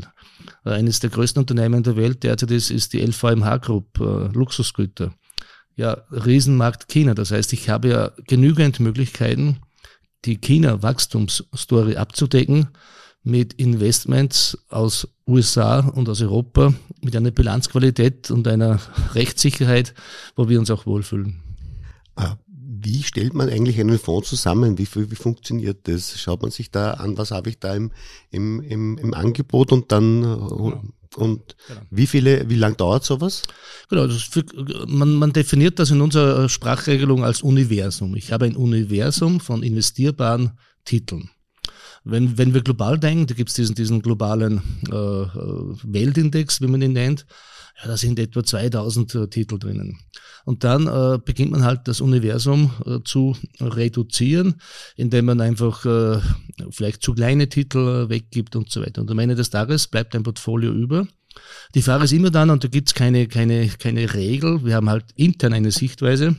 Äh, 0.63 0.69
eines 0.69 1.01
der 1.01 1.09
größten 1.09 1.41
Unternehmen 1.41 1.83
der 1.83 1.97
Welt 1.97 2.23
derzeit 2.23 2.51
ist, 2.51 2.71
ist 2.71 2.93
die 2.93 3.05
LVMH 3.05 3.57
Group, 3.57 3.99
äh, 3.99 4.31
Luxusgüter. 4.31 5.13
Ja, 5.75 5.97
Riesenmarkt 6.11 6.87
China. 6.87 7.13
Das 7.13 7.31
heißt, 7.31 7.51
ich 7.51 7.69
habe 7.69 7.89
ja 7.89 8.11
genügend 8.25 8.79
Möglichkeiten, 8.79 9.57
die 10.23 10.37
China-Wachstumsstory 10.37 11.97
abzudecken 11.97 12.69
mit 13.23 13.53
Investments 13.53 14.57
aus 14.69 15.07
USA 15.27 15.79
und 15.79 16.09
aus 16.09 16.21
Europa 16.21 16.73
mit 17.01 17.15
einer 17.15 17.31
Bilanzqualität 17.31 18.29
und 18.31 18.47
einer 18.47 18.79
Rechtssicherheit, 19.13 19.93
wo 20.35 20.49
wir 20.49 20.59
uns 20.59 20.69
auch 20.69 20.85
wohlfühlen. 20.85 21.41
Ah, 22.15 22.35
wie 22.83 23.03
stellt 23.03 23.33
man 23.33 23.49
eigentlich 23.49 23.79
einen 23.79 23.97
Fonds 23.97 24.29
zusammen? 24.29 24.77
Wie, 24.77 24.87
wie 24.93 25.15
funktioniert 25.15 25.87
das? 25.87 26.19
Schaut 26.19 26.41
man 26.41 26.51
sich 26.51 26.69
da 26.69 26.91
an, 26.91 27.17
was 27.17 27.31
habe 27.31 27.49
ich 27.49 27.59
da 27.59 27.73
im, 27.73 27.91
im, 28.29 28.61
im, 28.61 28.97
im 28.97 29.13
Angebot 29.13 29.71
und 29.71 29.91
dann 29.91 30.21
genau. 30.21 30.81
und 31.15 31.55
genau. 31.67 31.81
wie 31.89 32.07
viele, 32.07 32.49
wie 32.49 32.55
lang 32.55 32.75
dauert 32.75 33.05
sowas? 33.05 33.43
Genau, 33.89 34.07
für, 34.09 34.43
man, 34.87 35.15
man 35.15 35.31
definiert 35.31 35.79
das 35.79 35.91
in 35.91 36.01
unserer 36.01 36.49
Sprachregelung 36.49 37.23
als 37.23 37.41
Universum. 37.41 38.15
Ich 38.15 38.33
habe 38.33 38.45
ein 38.45 38.57
Universum 38.57 39.39
von 39.39 39.63
investierbaren 39.63 40.51
Titeln. 40.83 41.29
Wenn, 42.03 42.37
wenn 42.37 42.53
wir 42.53 42.61
global 42.61 42.99
denken, 42.99 43.27
da 43.27 43.33
gibt 43.33 43.49
es 43.49 43.55
diesen, 43.55 43.75
diesen 43.75 44.01
globalen 44.01 44.61
äh, 44.91 44.95
äh, 44.95 45.75
Weltindex, 45.83 46.61
wie 46.61 46.67
man 46.67 46.81
ihn 46.81 46.93
nennt, 46.93 47.25
ja, 47.81 47.87
da 47.87 47.97
sind 47.97 48.19
etwa 48.19 48.43
2000 48.43 49.15
äh, 49.15 49.27
Titel 49.27 49.57
drinnen. 49.57 49.99
Und 50.45 50.63
dann 50.63 50.87
äh, 50.87 51.17
beginnt 51.23 51.51
man 51.51 51.63
halt 51.63 51.87
das 51.87 52.01
Universum 52.01 52.71
äh, 52.85 52.99
zu 53.03 53.35
reduzieren, 53.59 54.55
indem 54.97 55.25
man 55.25 55.41
einfach 55.41 55.85
äh, 55.85 56.19
vielleicht 56.69 57.01
zu 57.01 57.13
kleine 57.13 57.47
Titel 57.47 58.05
äh, 58.05 58.09
weggibt 58.09 58.55
und 58.55 58.69
so 58.69 58.81
weiter. 58.81 59.01
Und 59.01 59.09
am 59.09 59.19
Ende 59.19 59.35
des 59.35 59.49
Tages 59.49 59.87
bleibt 59.87 60.15
ein 60.15 60.23
Portfolio 60.23 60.71
über. 60.71 61.07
Die 61.73 61.81
Frage 61.81 62.03
ist 62.03 62.11
immer 62.11 62.29
dann, 62.29 62.49
und 62.49 62.63
da 62.63 62.67
gibt's 62.67 62.93
keine, 62.93 63.27
keine, 63.27 63.67
keine 63.67 64.13
Regel, 64.13 64.63
wir 64.65 64.75
haben 64.75 64.89
halt 64.89 65.05
intern 65.15 65.53
eine 65.53 65.71
Sichtweise, 65.71 66.35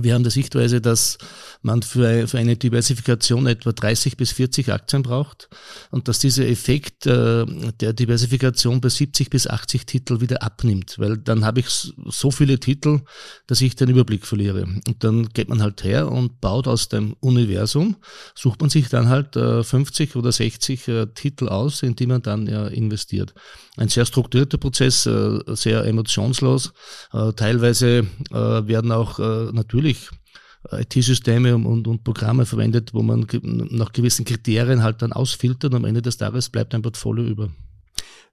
wir 0.00 0.14
haben 0.14 0.24
die 0.24 0.30
Sichtweise, 0.30 0.80
dass 0.80 1.18
man 1.62 1.82
für, 1.82 2.26
eine 2.34 2.56
Diversifikation 2.56 3.46
etwa 3.46 3.72
30 3.72 4.16
bis 4.16 4.32
40 4.32 4.72
Aktien 4.72 5.02
braucht 5.02 5.48
und 5.90 6.08
dass 6.08 6.18
dieser 6.18 6.46
Effekt 6.46 7.06
äh, 7.06 7.44
der 7.80 7.92
Diversifikation 7.92 8.80
bei 8.80 8.88
70 8.88 9.30
bis 9.30 9.46
80 9.46 9.86
Titel 9.86 10.20
wieder 10.20 10.42
abnimmt, 10.42 10.98
weil 10.98 11.16
dann 11.16 11.44
habe 11.44 11.60
ich 11.60 11.68
so 11.68 12.30
viele 12.30 12.58
Titel, 12.58 13.00
dass 13.46 13.60
ich 13.60 13.76
den 13.76 13.90
Überblick 13.90 14.26
verliere. 14.26 14.62
Und 14.62 15.04
dann 15.04 15.28
geht 15.30 15.48
man 15.48 15.62
halt 15.62 15.84
her 15.84 16.10
und 16.10 16.40
baut 16.40 16.66
aus 16.66 16.88
dem 16.88 17.14
Universum, 17.20 17.96
sucht 18.34 18.60
man 18.60 18.70
sich 18.70 18.88
dann 18.88 19.08
halt 19.08 19.34
50 19.34 20.14
äh, 20.14 20.18
oder 20.18 20.32
60 20.32 20.88
äh, 20.88 21.06
Titel 21.14 21.48
aus, 21.48 21.82
in 21.82 21.96
die 21.96 22.06
man 22.06 22.22
dann 22.22 22.46
investiert. 22.46 23.34
Ein 23.76 23.88
sehr 23.88 24.06
strukturierter 24.06 24.56
Prozess, 24.56 25.02
sehr 25.02 25.84
emotionslos. 25.84 26.72
Teilweise 27.36 28.06
werden 28.30 28.90
auch 28.90 29.18
natürlich 29.18 29.75
natürlich 29.76 30.08
IT-Systeme 30.70 31.54
und, 31.54 31.86
und, 31.86 32.02
Programme 32.02 32.44
verwendet, 32.44 32.92
wo 32.92 33.02
man 33.02 33.26
nach 33.70 33.92
gewissen 33.92 34.24
Kriterien 34.24 34.82
halt 34.82 35.02
dann 35.02 35.12
ausfiltert 35.12 35.72
und 35.72 35.76
am 35.76 35.84
Ende 35.84 36.02
des 36.02 36.16
Tages 36.16 36.48
bleibt 36.48 36.74
ein 36.74 36.82
Portfolio 36.82 37.24
über. 37.24 37.50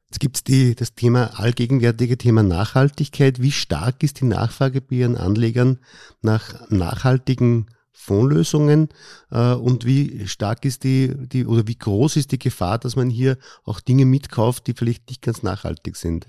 Jetzt 0.10 0.20
gibt 0.20 0.50
es 0.50 0.76
das 0.76 0.96
Thema, 0.96 1.40
allgegenwärtige 1.40 2.18
Thema 2.18 2.42
Nachhaltigkeit. 2.44 3.42
Wie 3.42 3.52
stark 3.52 4.04
ist 4.04 4.22
die 4.22 4.26
Nachfrage 4.26 4.82
bei 4.82 4.96
Ihren 4.98 5.18
Anlegern 5.18 5.80
nach 6.22 6.70
nachhaltigen 6.70 7.68
Fondslösungen 7.92 8.90
äh, 9.32 9.54
und 9.54 9.86
wie 9.86 10.28
stark 10.28 10.66
ist 10.66 10.84
die, 10.84 11.14
die 11.16 11.46
oder 11.46 11.68
wie 11.68 11.78
groß 11.78 12.18
ist 12.18 12.32
die 12.32 12.40
Gefahr, 12.40 12.80
dass 12.80 12.96
man 12.96 13.10
hier 13.10 13.38
auch 13.64 13.80
Dinge 13.80 14.06
mitkauft, 14.06 14.68
die 14.68 14.74
vielleicht 14.74 15.08
nicht 15.10 15.22
ganz 15.22 15.44
nachhaltig 15.44 15.96
sind? 15.96 16.28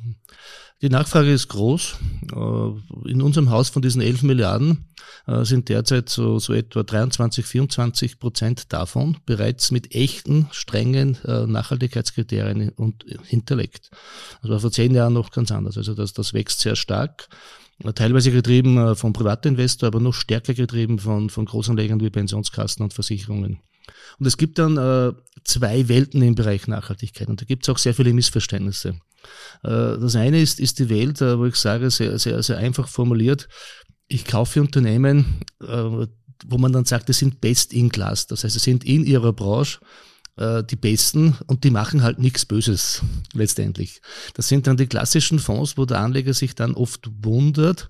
Die 0.83 0.89
Nachfrage 0.89 1.33
ist 1.33 1.49
groß. 1.49 1.97
Äh, 2.33 3.09
in 3.11 3.23
unserem 3.23 3.51
Haus 3.51 3.69
von 3.69 3.83
diesen 3.83 4.03
11 4.03 4.23
Milliarden 4.23 4.89
äh, 5.27 5.45
sind 5.45 5.69
derzeit 5.69 6.09
so, 6.09 6.39
so 6.39 6.53
etwa 6.53 6.83
23, 6.83 7.45
24 7.47 8.19
Prozent 8.19 8.73
davon 8.73 9.17
bereits 9.25 9.71
mit 9.71 9.95
echten, 9.95 10.49
strengen 10.51 11.17
äh, 11.25 11.47
Nachhaltigkeitskriterien 11.47 12.71
und 12.71 13.05
hinterlegt. 13.25 13.91
Das 14.43 14.51
war 14.51 14.61
vor 14.61 14.73
zehn 14.73 14.95
Jahren 14.95 15.15
noch 15.15 15.31
ganz 15.31 15.53
anders. 15.53 15.79
Also 15.79 15.95
das, 15.95 16.13
das 16.13 16.35
wächst 16.35 16.61
sehr 16.61 16.77
stark 16.77 17.29
teilweise 17.97 18.31
getrieben 18.31 18.95
vom 18.95 19.13
Privatinvestor, 19.13 19.89
aber 19.89 19.99
noch 19.99 20.15
stärker 20.15 20.55
getrieben 20.55 21.01
von, 21.01 21.29
von 21.29 21.45
Großanlegern 21.45 22.01
wie 22.01 22.09
Pensionskassen 22.09 22.85
und 22.85 22.95
Versicherungen. 22.95 23.59
Und 24.19 24.27
es 24.27 24.37
gibt 24.37 24.59
dann 24.59 24.77
äh, 24.77 25.13
zwei 25.45 25.89
Welten 25.89 26.23
im 26.23 26.35
Bereich 26.35 26.67
Nachhaltigkeit 26.67 27.29
und 27.29 27.41
da 27.41 27.45
gibt 27.45 27.65
es 27.65 27.69
auch 27.69 27.79
sehr 27.79 27.95
viele 27.95 28.13
Missverständnisse. 28.13 29.01
Äh, 29.63 29.99
das 29.99 30.17
eine 30.17 30.41
ist, 30.41 30.61
ist 30.61 30.79
die 30.79 30.89
Welt, 30.89 31.21
äh, 31.21 31.39
wo 31.39 31.47
ich 31.47 31.57
sage, 31.57 31.91
sehr, 31.91 32.19
sehr, 32.19 32.43
sehr 32.43 32.59
einfach 32.59 32.89
formuliert, 32.89 33.49
ich 34.09 34.25
kaufe 34.25 34.61
Unternehmen, 34.61 35.41
äh, 35.63 36.07
wo 36.47 36.59
man 36.59 36.73
dann 36.73 36.85
sagt, 36.85 37.09
das 37.09 37.19
sind 37.19 37.41
best 37.41 37.73
in 37.73 37.91
class. 37.91 38.27
Das 38.27 38.45
heißt, 38.45 38.55
sie 38.55 38.61
sind 38.61 38.85
in 38.85 39.05
ihrer 39.05 39.33
Branche 39.33 39.81
äh, 40.37 40.63
die 40.63 40.77
Besten 40.77 41.37
und 41.47 41.65
die 41.65 41.71
machen 41.71 42.03
halt 42.03 42.19
nichts 42.19 42.45
Böses 42.45 43.03
letztendlich. 43.33 44.01
Das 44.35 44.49
sind 44.49 44.67
dann 44.67 44.77
die 44.77 44.87
klassischen 44.87 45.39
Fonds, 45.39 45.77
wo 45.77 45.85
der 45.85 46.01
Anleger 46.01 46.35
sich 46.35 46.55
dann 46.55 46.75
oft 46.75 47.09
wundert, 47.23 47.89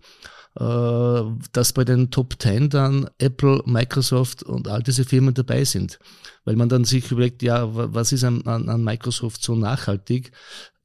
dass 0.56 1.72
bei 1.72 1.84
den 1.84 2.10
Top 2.10 2.36
10 2.40 2.70
dann 2.70 3.10
Apple, 3.18 3.62
Microsoft 3.66 4.44
und 4.44 4.68
all 4.68 4.82
diese 4.82 5.04
Firmen 5.04 5.34
dabei 5.34 5.64
sind. 5.64 5.98
Weil 6.44 6.54
man 6.56 6.68
dann 6.68 6.84
sich 6.84 7.10
überlegt, 7.10 7.42
ja, 7.42 7.68
was 7.74 8.12
ist 8.12 8.22
an, 8.22 8.42
an 8.42 8.84
Microsoft 8.84 9.42
so 9.42 9.56
nachhaltig? 9.56 10.30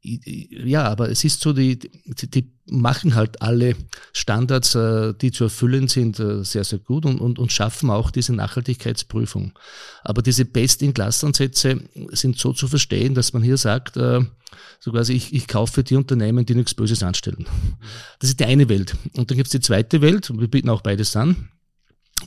Ja, 0.01 0.83
aber 0.83 1.09
es 1.09 1.23
ist 1.25 1.41
so, 1.41 1.51
die, 1.51 1.77
die, 1.77 2.31
die 2.31 2.51
machen 2.67 3.15
halt 3.15 3.41
alle 3.41 3.75
Standards, 4.13 4.73
äh, 4.75 5.13
die 5.13 5.31
zu 5.31 5.45
erfüllen 5.45 5.89
sind, 5.89 6.19
äh, 6.19 6.43
sehr, 6.45 6.63
sehr 6.63 6.79
gut 6.79 7.05
und, 7.05 7.19
und, 7.19 7.37
und 7.37 7.51
schaffen 7.51 7.89
auch 7.89 8.09
diese 8.09 8.33
Nachhaltigkeitsprüfung. 8.33 9.51
Aber 10.03 10.21
diese 10.21 10.45
Best-in-Class-Ansätze 10.45 11.81
sind 12.11 12.37
so 12.37 12.53
zu 12.53 12.67
verstehen, 12.67 13.13
dass 13.13 13.33
man 13.33 13.43
hier 13.43 13.57
sagt, 13.57 13.97
äh, 13.97 14.21
so 14.79 14.91
quasi, 14.91 15.13
ich, 15.13 15.33
ich 15.33 15.47
kaufe 15.47 15.83
die 15.83 15.95
Unternehmen, 15.95 16.45
die 16.45 16.55
nichts 16.55 16.73
Böses 16.73 17.03
anstellen. 17.03 17.45
Das 18.19 18.29
ist 18.29 18.39
die 18.39 18.45
eine 18.45 18.69
Welt. 18.69 18.95
Und 19.17 19.29
dann 19.29 19.37
gibt's 19.37 19.51
die 19.51 19.59
zweite 19.59 20.01
Welt, 20.01 20.29
und 20.29 20.39
wir 20.39 20.47
bieten 20.47 20.69
auch 20.69 20.81
beides 20.81 21.15
an 21.15 21.49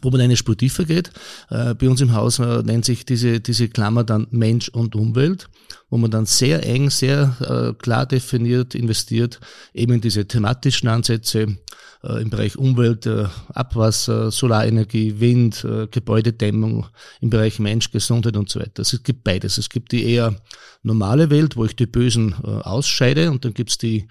wo 0.01 0.11
man 0.11 0.21
eine 0.21 0.37
Spur 0.37 0.57
tiefer 0.57 0.85
geht. 0.85 1.11
Äh, 1.51 1.75
bei 1.75 1.89
uns 1.89 2.01
im 2.01 2.13
Haus 2.13 2.39
äh, 2.39 2.63
nennt 2.63 2.85
sich 2.85 3.05
diese, 3.05 3.41
diese 3.41 3.69
Klammer 3.69 4.05
dann 4.05 4.27
Mensch 4.31 4.69
und 4.69 4.95
Umwelt, 4.95 5.49
wo 5.91 5.99
man 5.99 6.11
dann 6.11 6.27
sehr 6.27 6.65
eng, 6.67 6.91
sehr 6.91 7.37
äh, 7.41 7.83
klar 7.83 8.07
definiert 8.07 8.75
investiert, 8.75 9.41
eben 9.75 9.95
in 9.95 10.01
diese 10.01 10.27
thematischen 10.27 10.89
Ansätze 10.89 11.59
im 12.05 12.31
Bereich 12.31 12.59
Umwelt, 12.59 13.09
Abwasser, 13.55 14.33
Solarenergie, 14.33 15.21
Wind, 15.21 15.65
Gebäudedämmung, 15.93 16.87
im 17.21 17.31
Bereich 17.31 17.61
Mensch, 17.61 17.93
Gesundheit 17.93 18.37
und 18.37 18.51
so 18.51 18.59
weiter. 18.59 18.83
Es 18.83 19.01
gibt 19.05 19.23
beides. 19.23 19.57
Es 19.57 19.69
gibt 19.69 19.93
die 19.93 20.03
eher 20.03 20.35
normale 20.83 21.31
Welt, 21.31 21.57
wo 21.57 21.65
ich 21.65 21.77
die 21.77 21.87
Bösen 21.87 22.35
ausscheide 22.35 23.31
und 23.31 23.45
dann 23.45 23.55
gibt's 23.55 23.79
die 23.79 24.09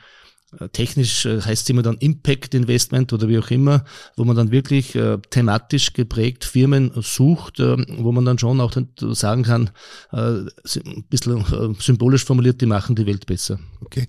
technisch 0.73 1.25
äh, 1.25 1.41
heißt 1.41 1.63
es 1.63 1.69
immer 1.69 1.81
dann 1.81 1.97
Impact 1.97 2.53
Investment 2.53 3.13
oder 3.13 3.27
wie 3.29 3.39
auch 3.39 3.49
immer, 3.51 3.85
wo 4.17 4.25
man 4.25 4.35
dann 4.35 4.51
wirklich 4.51 4.95
äh, 4.95 5.17
thematisch 5.29 5.93
geprägt 5.93 6.43
Firmen 6.43 6.91
sucht, 7.01 7.59
äh, 7.59 7.77
wo 7.97 8.11
man 8.11 8.25
dann 8.25 8.37
schon 8.37 8.59
auch 8.59 8.75
sagen 8.97 9.43
kann, 9.43 9.69
äh, 10.11 10.17
ein 10.17 11.05
bisschen 11.09 11.39
äh, 11.39 11.73
symbolisch 11.81 12.25
formuliert, 12.25 12.61
die 12.61 12.65
machen 12.65 12.95
die 12.95 13.05
Welt 13.05 13.25
besser. 13.25 13.59
Okay, 13.83 14.07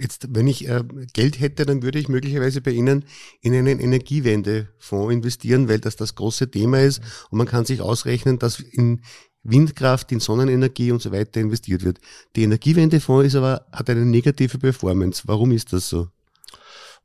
jetzt 0.00 0.28
wenn 0.30 0.46
ich 0.46 0.68
Geld 1.12 1.40
hätte, 1.40 1.64
dann 1.64 1.82
würde 1.82 1.98
ich 1.98 2.08
möglicherweise 2.08 2.60
bei 2.60 2.72
Ihnen 2.72 3.04
in 3.40 3.54
einen 3.54 3.80
Energiewendefonds 3.80 5.12
investieren, 5.12 5.68
weil 5.68 5.78
das 5.78 5.96
das 5.96 6.14
große 6.14 6.50
Thema 6.50 6.80
ist. 6.80 7.00
Und 7.30 7.38
man 7.38 7.46
kann 7.46 7.64
sich 7.64 7.80
ausrechnen, 7.80 8.38
dass 8.38 8.60
in 8.60 9.00
Windkraft, 9.44 10.10
in 10.12 10.20
Sonnenenergie 10.20 10.90
und 10.90 11.02
so 11.02 11.12
weiter 11.12 11.40
investiert 11.40 11.84
wird. 11.84 11.98
Die 12.34 12.42
Energiewendefonds 12.42 13.26
ist 13.26 13.34
aber, 13.36 13.66
hat 13.72 13.88
eine 13.90 14.04
negative 14.04 14.58
Performance. 14.58 15.22
Warum 15.26 15.52
ist 15.52 15.72
das 15.72 15.88
so? 15.88 16.08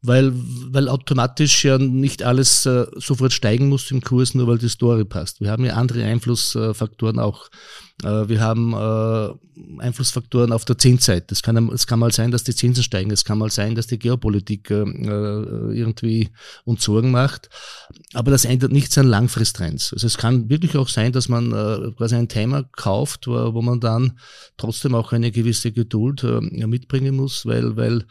weil, 0.01 0.31
weil 0.33 0.87
automatisch 0.87 1.65
ja 1.65 1.77
nicht 1.77 2.23
alles 2.23 2.65
äh, 2.65 2.85
sofort 2.95 3.33
steigen 3.33 3.67
muss 3.67 3.91
im 3.91 4.01
Kurs, 4.01 4.33
nur 4.33 4.47
weil 4.47 4.57
die 4.57 4.69
Story 4.69 5.03
passt. 5.03 5.41
Wir 5.41 5.51
haben 5.51 5.65
ja 5.65 5.73
andere 5.73 6.03
Einflussfaktoren 6.03 7.19
auch. 7.19 7.49
Äh, 8.03 8.29
wir 8.29 8.39
haben 8.39 8.73
äh, 8.73 9.81
Einflussfaktoren 9.81 10.53
auf 10.53 10.63
der 10.63 10.77
Zinsseite. 10.77 11.33
Es 11.33 11.41
kann, 11.41 11.69
es 11.69 11.85
kann 11.85 11.99
mal 11.99 12.11
sein, 12.11 12.31
dass 12.31 12.43
die 12.43 12.55
Zinsen 12.55 12.83
steigen. 12.83 13.11
Es 13.11 13.25
kann 13.25 13.37
mal 13.37 13.51
sein, 13.51 13.75
dass 13.75 13.87
die 13.87 13.99
Geopolitik 13.99 14.71
äh, 14.71 14.75
irgendwie 14.75 16.29
uns 16.63 16.83
Sorgen 16.83 17.11
macht. 17.11 17.49
Aber 18.13 18.31
das 18.31 18.45
ändert 18.45 18.71
nichts 18.71 18.97
an 18.97 19.07
Langfristtrends. 19.07 19.93
Also 19.93 20.07
es 20.07 20.17
kann 20.17 20.49
wirklich 20.49 20.77
auch 20.77 20.87
sein, 20.87 21.11
dass 21.11 21.27
man 21.27 21.51
quasi 21.97 22.15
ein 22.15 22.29
Thema 22.29 22.63
kauft, 22.63 23.27
wo 23.27 23.61
man 23.61 23.79
dann 23.79 24.17
trotzdem 24.57 24.95
auch 24.95 25.11
eine 25.11 25.31
gewisse 25.31 25.71
Geduld 25.71 26.23
mitbringen 26.23 27.15
muss, 27.15 27.45
weil, 27.45 27.75
weil 27.75 28.05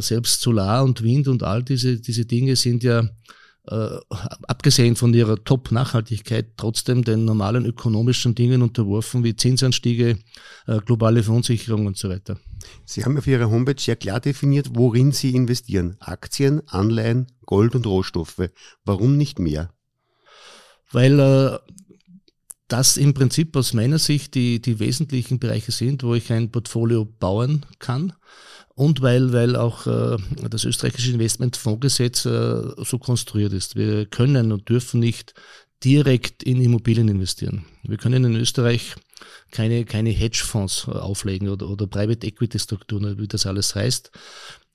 selbst 0.00 0.40
Solar 0.40 0.84
und 0.84 1.02
Wind 1.02 1.28
und 1.28 1.42
all 1.42 1.62
diese, 1.62 1.98
diese 1.98 2.26
Dinge 2.26 2.56
sind 2.56 2.84
ja 2.84 3.08
äh, 3.66 3.96
abgesehen 4.46 4.94
von 4.96 5.14
ihrer 5.14 5.42
Top-Nachhaltigkeit, 5.42 6.52
trotzdem 6.56 7.02
den 7.02 7.24
normalen 7.24 7.64
ökonomischen 7.64 8.34
Dingen 8.34 8.62
unterworfen, 8.62 9.24
wie 9.24 9.36
Zinsanstiege, 9.36 10.18
äh, 10.66 10.80
globale 10.84 11.22
Verunsicherung 11.22 11.86
und 11.86 11.96
so 11.96 12.08
weiter. 12.10 12.38
Sie 12.84 13.04
haben 13.04 13.16
auf 13.16 13.26
Ihrer 13.26 13.50
Homepage 13.50 13.80
sehr 13.80 13.96
klar 13.96 14.20
definiert, 14.20 14.70
worin 14.74 15.12
Sie 15.12 15.34
investieren. 15.34 15.96
Aktien, 16.00 16.66
Anleihen, 16.68 17.26
Gold 17.46 17.74
und 17.74 17.86
Rohstoffe. 17.86 18.50
Warum 18.84 19.16
nicht 19.16 19.38
mehr? 19.38 19.70
Weil 20.90 21.18
äh, 21.18 21.58
das 22.68 22.96
im 22.96 23.14
Prinzip 23.14 23.56
aus 23.56 23.72
meiner 23.72 23.98
Sicht 23.98 24.34
die, 24.34 24.60
die 24.60 24.78
wesentlichen 24.78 25.38
Bereiche 25.38 25.72
sind, 25.72 26.02
wo 26.02 26.14
ich 26.14 26.32
ein 26.32 26.50
Portfolio 26.50 27.04
bauen 27.04 27.64
kann 27.78 28.12
und 28.74 29.02
weil, 29.02 29.32
weil 29.32 29.56
auch 29.56 29.86
äh, 29.86 30.16
das 30.50 30.64
österreichische 30.64 31.12
Investmentfondsgesetz 31.12 32.26
äh, 32.26 32.62
so 32.84 32.98
konstruiert 32.98 33.52
ist. 33.52 33.76
Wir 33.76 34.06
können 34.06 34.52
und 34.52 34.68
dürfen 34.68 35.00
nicht 35.00 35.34
direkt 35.84 36.42
in 36.42 36.60
Immobilien 36.60 37.08
investieren. 37.08 37.64
Wir 37.82 37.98
können 37.98 38.24
in 38.24 38.36
Österreich 38.36 38.94
keine, 39.50 39.84
keine 39.84 40.10
Hedgefonds 40.10 40.88
auflegen 40.88 41.48
oder, 41.48 41.68
oder 41.68 41.86
Private 41.86 42.26
Equity 42.26 42.58
Strukturen, 42.58 43.18
wie 43.18 43.28
das 43.28 43.46
alles 43.46 43.74
heißt. 43.74 44.10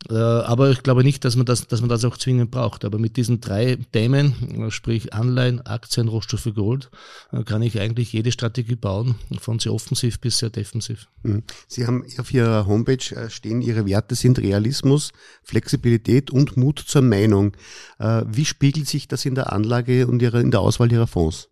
Äh, 0.10 0.14
aber 0.16 0.72
ich 0.72 0.82
glaube 0.82 1.04
nicht, 1.04 1.26
dass 1.26 1.36
man 1.36 1.46
das, 1.46 1.68
dass 1.68 1.82
man 1.82 1.90
das 1.90 2.06
auch 2.06 2.18
zwingend 2.18 2.52
braucht. 2.52 2.86
Aber 2.86 2.98
mit 2.98 3.18
diesen 3.18 3.42
drei 3.42 3.78
Themen, 3.92 4.72
sprich 4.72 5.14
Anleihen, 5.14 5.66
Aktien, 5.66 6.08
Rohstoffe, 6.08 6.50
Gold, 6.56 6.90
äh, 7.32 7.44
kann 7.44 7.62
ich 7.62 7.80
eigentlich 7.80 8.14
jede 8.14 8.32
Strategie 8.32 8.76
bauen, 8.76 9.16
von 9.40 9.60
sehr 9.60 9.74
offensiv 9.74 10.20
bis 10.20 10.38
sehr 10.38 10.50
defensiv. 10.50 11.08
Mhm. 11.24 11.44
Sie 11.68 11.86
haben 11.86 12.06
auf 12.18 12.34
Ihrer 12.34 12.66
Homepage 12.66 13.14
äh, 13.16 13.30
stehen, 13.30 13.62
Ihre 13.62 13.86
Werte 13.86 14.16
sind 14.16 14.40
Realismus, 14.40 15.12
Flexibilität 15.44 16.32
und 16.32 16.56
Mut 16.56 16.80
zur 16.80 17.02
Meinung. 17.02 17.54
Wie 17.98 18.46
spiegelt 18.46 18.88
sich 18.88 19.08
das 19.08 19.26
in 19.26 19.36
der 19.36 19.52
Anlage 19.52 20.08
und 20.08 20.22
in 20.22 20.52
der 20.52 20.62
Auswahl 20.62 20.92
Ihrer 20.92 21.08
Fonds? 21.08 21.49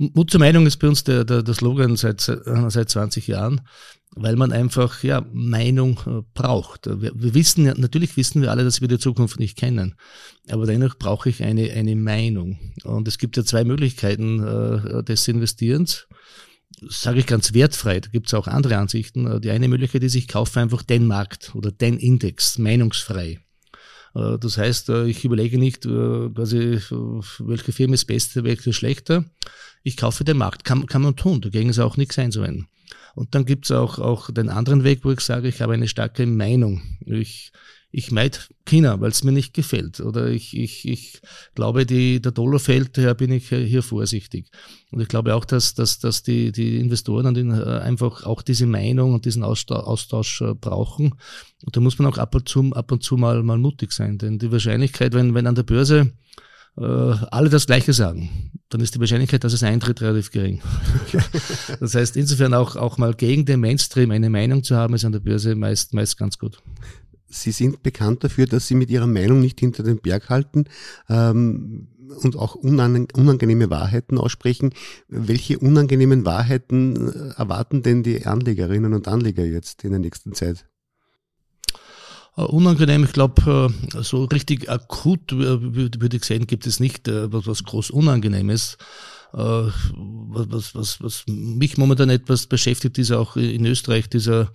Mut 0.00 0.30
zur 0.30 0.40
Meinung 0.40 0.66
ist 0.66 0.78
bei 0.78 0.88
uns 0.88 1.04
der, 1.04 1.26
der, 1.26 1.42
der 1.42 1.52
Slogan 1.52 1.94
seit, 1.94 2.22
seit 2.22 2.88
20 2.88 3.26
Jahren, 3.26 3.60
weil 4.12 4.34
man 4.34 4.50
einfach 4.50 5.02
ja 5.02 5.26
Meinung 5.30 6.00
äh, 6.06 6.22
braucht. 6.32 6.86
Wir, 6.86 7.12
wir 7.14 7.34
wissen 7.34 7.64
natürlich 7.64 8.16
wissen 8.16 8.40
wir 8.40 8.50
alle, 8.50 8.64
dass 8.64 8.80
wir 8.80 8.88
die 8.88 8.98
Zukunft 8.98 9.38
nicht 9.38 9.58
kennen, 9.58 9.94
aber 10.48 10.64
dennoch 10.64 10.96
brauche 10.96 11.28
ich 11.28 11.42
eine, 11.42 11.70
eine 11.72 11.96
Meinung. 11.96 12.58
Und 12.84 13.08
es 13.08 13.18
gibt 13.18 13.36
ja 13.36 13.44
zwei 13.44 13.62
Möglichkeiten 13.64 14.40
äh, 14.42 15.04
des 15.04 15.28
Investierens. 15.28 16.08
Sage 16.88 17.18
ich 17.18 17.26
ganz 17.26 17.52
wertfrei, 17.52 18.00
da 18.00 18.08
gibt 18.08 18.28
es 18.28 18.34
auch 18.34 18.46
andere 18.46 18.78
Ansichten. 18.78 19.40
Die 19.42 19.50
eine 19.50 19.68
Möglichkeit 19.68 20.02
ist, 20.02 20.14
ich 20.14 20.28
kaufe 20.28 20.60
einfach 20.60 20.82
den 20.82 21.06
Markt 21.06 21.54
oder 21.54 21.72
den 21.72 21.98
Index, 21.98 22.56
meinungsfrei. 22.56 23.40
Äh, 24.14 24.38
das 24.38 24.58
heißt, 24.58 24.88
äh, 24.90 25.06
ich 25.06 25.24
überlege 25.24 25.58
nicht, 25.58 25.82
quasi, 25.82 26.80
welche 27.38 27.72
Firma 27.72 27.94
ist 27.94 28.06
beste, 28.06 28.44
welche 28.44 28.72
schlechter, 28.72 29.24
ich 29.82 29.96
kaufe 29.96 30.24
den 30.24 30.36
Markt. 30.36 30.64
Kann, 30.64 30.86
kann 30.86 31.02
man 31.02 31.16
tun, 31.16 31.40
dagegen 31.40 31.70
ist 31.70 31.78
auch 31.78 31.96
nichts 31.96 32.18
einzuwenden. 32.18 32.68
Und 33.14 33.34
dann 33.34 33.44
gibt's 33.44 33.70
auch, 33.70 33.98
auch 33.98 34.30
den 34.30 34.48
anderen 34.48 34.84
Weg, 34.84 35.04
wo 35.04 35.10
ich 35.10 35.20
sage, 35.20 35.48
ich 35.48 35.60
habe 35.60 35.74
eine 35.74 35.88
starke 35.88 36.26
Meinung. 36.26 36.82
Ich, 37.04 37.52
ich 37.92 38.12
meid 38.12 38.48
China, 38.64 39.00
weil 39.00 39.10
es 39.10 39.24
mir 39.24 39.32
nicht 39.32 39.52
gefällt. 39.52 40.00
Oder 40.00 40.28
ich, 40.28 40.56
ich, 40.56 40.86
ich 40.86 41.20
glaube, 41.54 41.86
die, 41.86 42.22
der 42.22 42.30
Dollar 42.30 42.60
fällt, 42.60 42.96
daher 42.96 43.14
bin 43.14 43.32
ich 43.32 43.48
hier 43.48 43.82
vorsichtig. 43.82 44.46
Und 44.92 45.00
ich 45.00 45.08
glaube 45.08 45.34
auch, 45.34 45.44
dass, 45.44 45.74
dass, 45.74 45.98
dass 45.98 46.22
die, 46.22 46.52
die 46.52 46.78
Investoren 46.78 47.26
an 47.26 47.34
den, 47.34 47.50
äh, 47.50 47.80
einfach 47.80 48.24
auch 48.24 48.42
diese 48.42 48.66
Meinung 48.66 49.14
und 49.14 49.24
diesen 49.24 49.42
Austausch, 49.42 50.40
äh, 50.40 50.54
brauchen. 50.54 51.14
Und 51.64 51.76
da 51.76 51.80
muss 51.80 51.98
man 51.98 52.12
auch 52.12 52.18
ab 52.18 52.34
und 52.34 52.48
zu, 52.48 52.72
ab 52.72 52.92
und 52.92 53.02
zu 53.02 53.16
mal, 53.16 53.42
mal 53.42 53.58
mutig 53.58 53.92
sein. 53.92 54.18
Denn 54.18 54.38
die 54.38 54.52
Wahrscheinlichkeit, 54.52 55.12
wenn, 55.12 55.34
wenn 55.34 55.48
an 55.48 55.56
der 55.56 55.64
Börse 55.64 56.12
äh, 56.76 56.82
alle 56.82 57.48
das 57.48 57.66
Gleiche 57.66 57.92
sagen, 57.92 58.52
dann 58.68 58.80
ist 58.80 58.94
die 58.94 59.00
Wahrscheinlichkeit, 59.00 59.42
dass 59.42 59.52
es 59.52 59.64
eintritt, 59.64 60.00
relativ 60.00 60.30
gering. 60.30 60.60
das 61.80 61.94
heißt, 61.96 62.16
insofern 62.16 62.54
auch, 62.54 62.76
auch 62.76 62.98
mal 62.98 63.14
gegen 63.14 63.44
den 63.44 63.58
Mainstream 63.58 64.12
eine 64.12 64.30
Meinung 64.30 64.62
zu 64.62 64.76
haben, 64.76 64.94
ist 64.94 65.04
an 65.04 65.12
der 65.12 65.20
Börse 65.20 65.56
meist, 65.56 65.92
meist 65.92 66.16
ganz 66.16 66.38
gut. 66.38 66.62
Sie 67.30 67.52
sind 67.52 67.82
bekannt 67.82 68.24
dafür, 68.24 68.46
dass 68.46 68.66
Sie 68.66 68.74
mit 68.74 68.90
Ihrer 68.90 69.06
Meinung 69.06 69.40
nicht 69.40 69.60
hinter 69.60 69.82
den 69.82 69.98
Berg 69.98 70.28
halten 70.28 70.64
ähm, 71.08 71.86
und 72.22 72.36
auch 72.36 72.56
unangenehme 72.56 73.70
Wahrheiten 73.70 74.18
aussprechen. 74.18 74.74
Welche 75.08 75.58
unangenehmen 75.58 76.24
Wahrheiten 76.24 77.08
äh, 77.08 77.38
erwarten 77.38 77.82
denn 77.82 78.02
die 78.02 78.26
Anlegerinnen 78.26 78.94
und 78.94 79.08
Anleger 79.08 79.44
jetzt 79.44 79.84
in 79.84 79.90
der 79.90 80.00
nächsten 80.00 80.34
Zeit? 80.34 80.66
Äh, 82.36 82.42
unangenehm, 82.42 83.04
ich 83.04 83.12
glaube, 83.12 83.72
äh, 83.94 84.02
so 84.02 84.24
richtig 84.24 84.68
akut 84.68 85.32
würde 85.32 86.16
ich 86.16 86.24
sagen, 86.24 86.48
gibt 86.48 86.66
es 86.66 86.80
nicht 86.80 87.08
was 87.08 87.64
groß 87.64 87.90
Unangenehmes. 87.90 88.76
Was, 89.32 90.74
was, 90.74 91.00
was 91.02 91.24
mich 91.26 91.78
momentan 91.78 92.10
etwas 92.10 92.46
beschäftigt, 92.46 92.98
ist 92.98 93.12
auch 93.12 93.36
in 93.36 93.64
Österreich 93.64 94.08
dieser, 94.08 94.52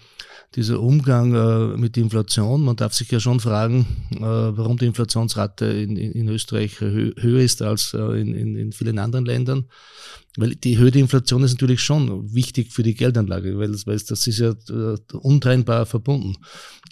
dieser 0.55 0.79
Umgang 0.79 1.79
mit 1.79 1.97
Inflation. 1.97 2.63
Man 2.63 2.75
darf 2.75 2.93
sich 2.93 3.09
ja 3.11 3.19
schon 3.19 3.39
fragen, 3.39 3.85
warum 4.19 4.77
die 4.77 4.85
Inflationsrate 4.85 5.65
in, 5.65 5.95
in 5.95 6.27
Österreich 6.27 6.81
höher 6.81 7.41
ist 7.41 7.61
als 7.61 7.93
in, 7.93 8.33
in, 8.33 8.55
in 8.55 8.71
vielen 8.71 8.99
anderen 8.99 9.25
Ländern. 9.25 9.65
Weil 10.38 10.55
die 10.55 10.77
Höhe 10.77 10.91
der 10.91 11.01
Inflation 11.01 11.43
ist 11.43 11.53
natürlich 11.53 11.81
schon 11.81 12.33
wichtig 12.33 12.73
für 12.73 12.83
die 12.83 12.95
Geldanlage, 12.95 13.57
weil, 13.57 13.73
weil 13.85 13.99
das 13.99 14.27
ist 14.27 14.39
ja 14.39 14.49
äh, 14.49 14.97
untrennbar 15.13 15.85
verbunden. 15.85 16.35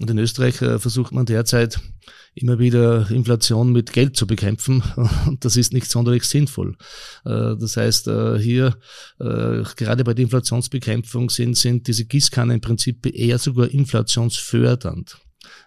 Und 0.04 0.10
in 0.10 0.18
Österreich 0.18 0.62
äh, 0.62 0.80
versucht 0.80 1.13
man 1.13 1.26
derzeit 1.26 1.80
immer 2.36 2.60
wieder 2.60 3.10
Inflation 3.10 3.72
mit 3.72 3.94
Geld 3.94 4.18
zu 4.18 4.28
bekämpfen 4.28 4.84
und 5.28 5.46
das 5.46 5.56
ist 5.56 5.72
nicht 5.72 5.89
sonderlich 5.89 6.26
sinnvoll. 6.26 6.76
Äh, 7.24 7.56
das 7.58 7.78
heißt, 7.78 8.10
hier 8.39 8.76
gerade 9.18 10.04
bei 10.04 10.13
der 10.13 10.24
Inflationsbekämpfung 10.24 11.30
sind, 11.30 11.56
sind 11.56 11.88
diese 11.88 12.04
Gießkannen 12.04 12.56
im 12.56 12.60
Prinzip 12.60 13.06
eher 13.06 13.39
sogar 13.39 13.70
inflationsfördernd. 13.70 15.20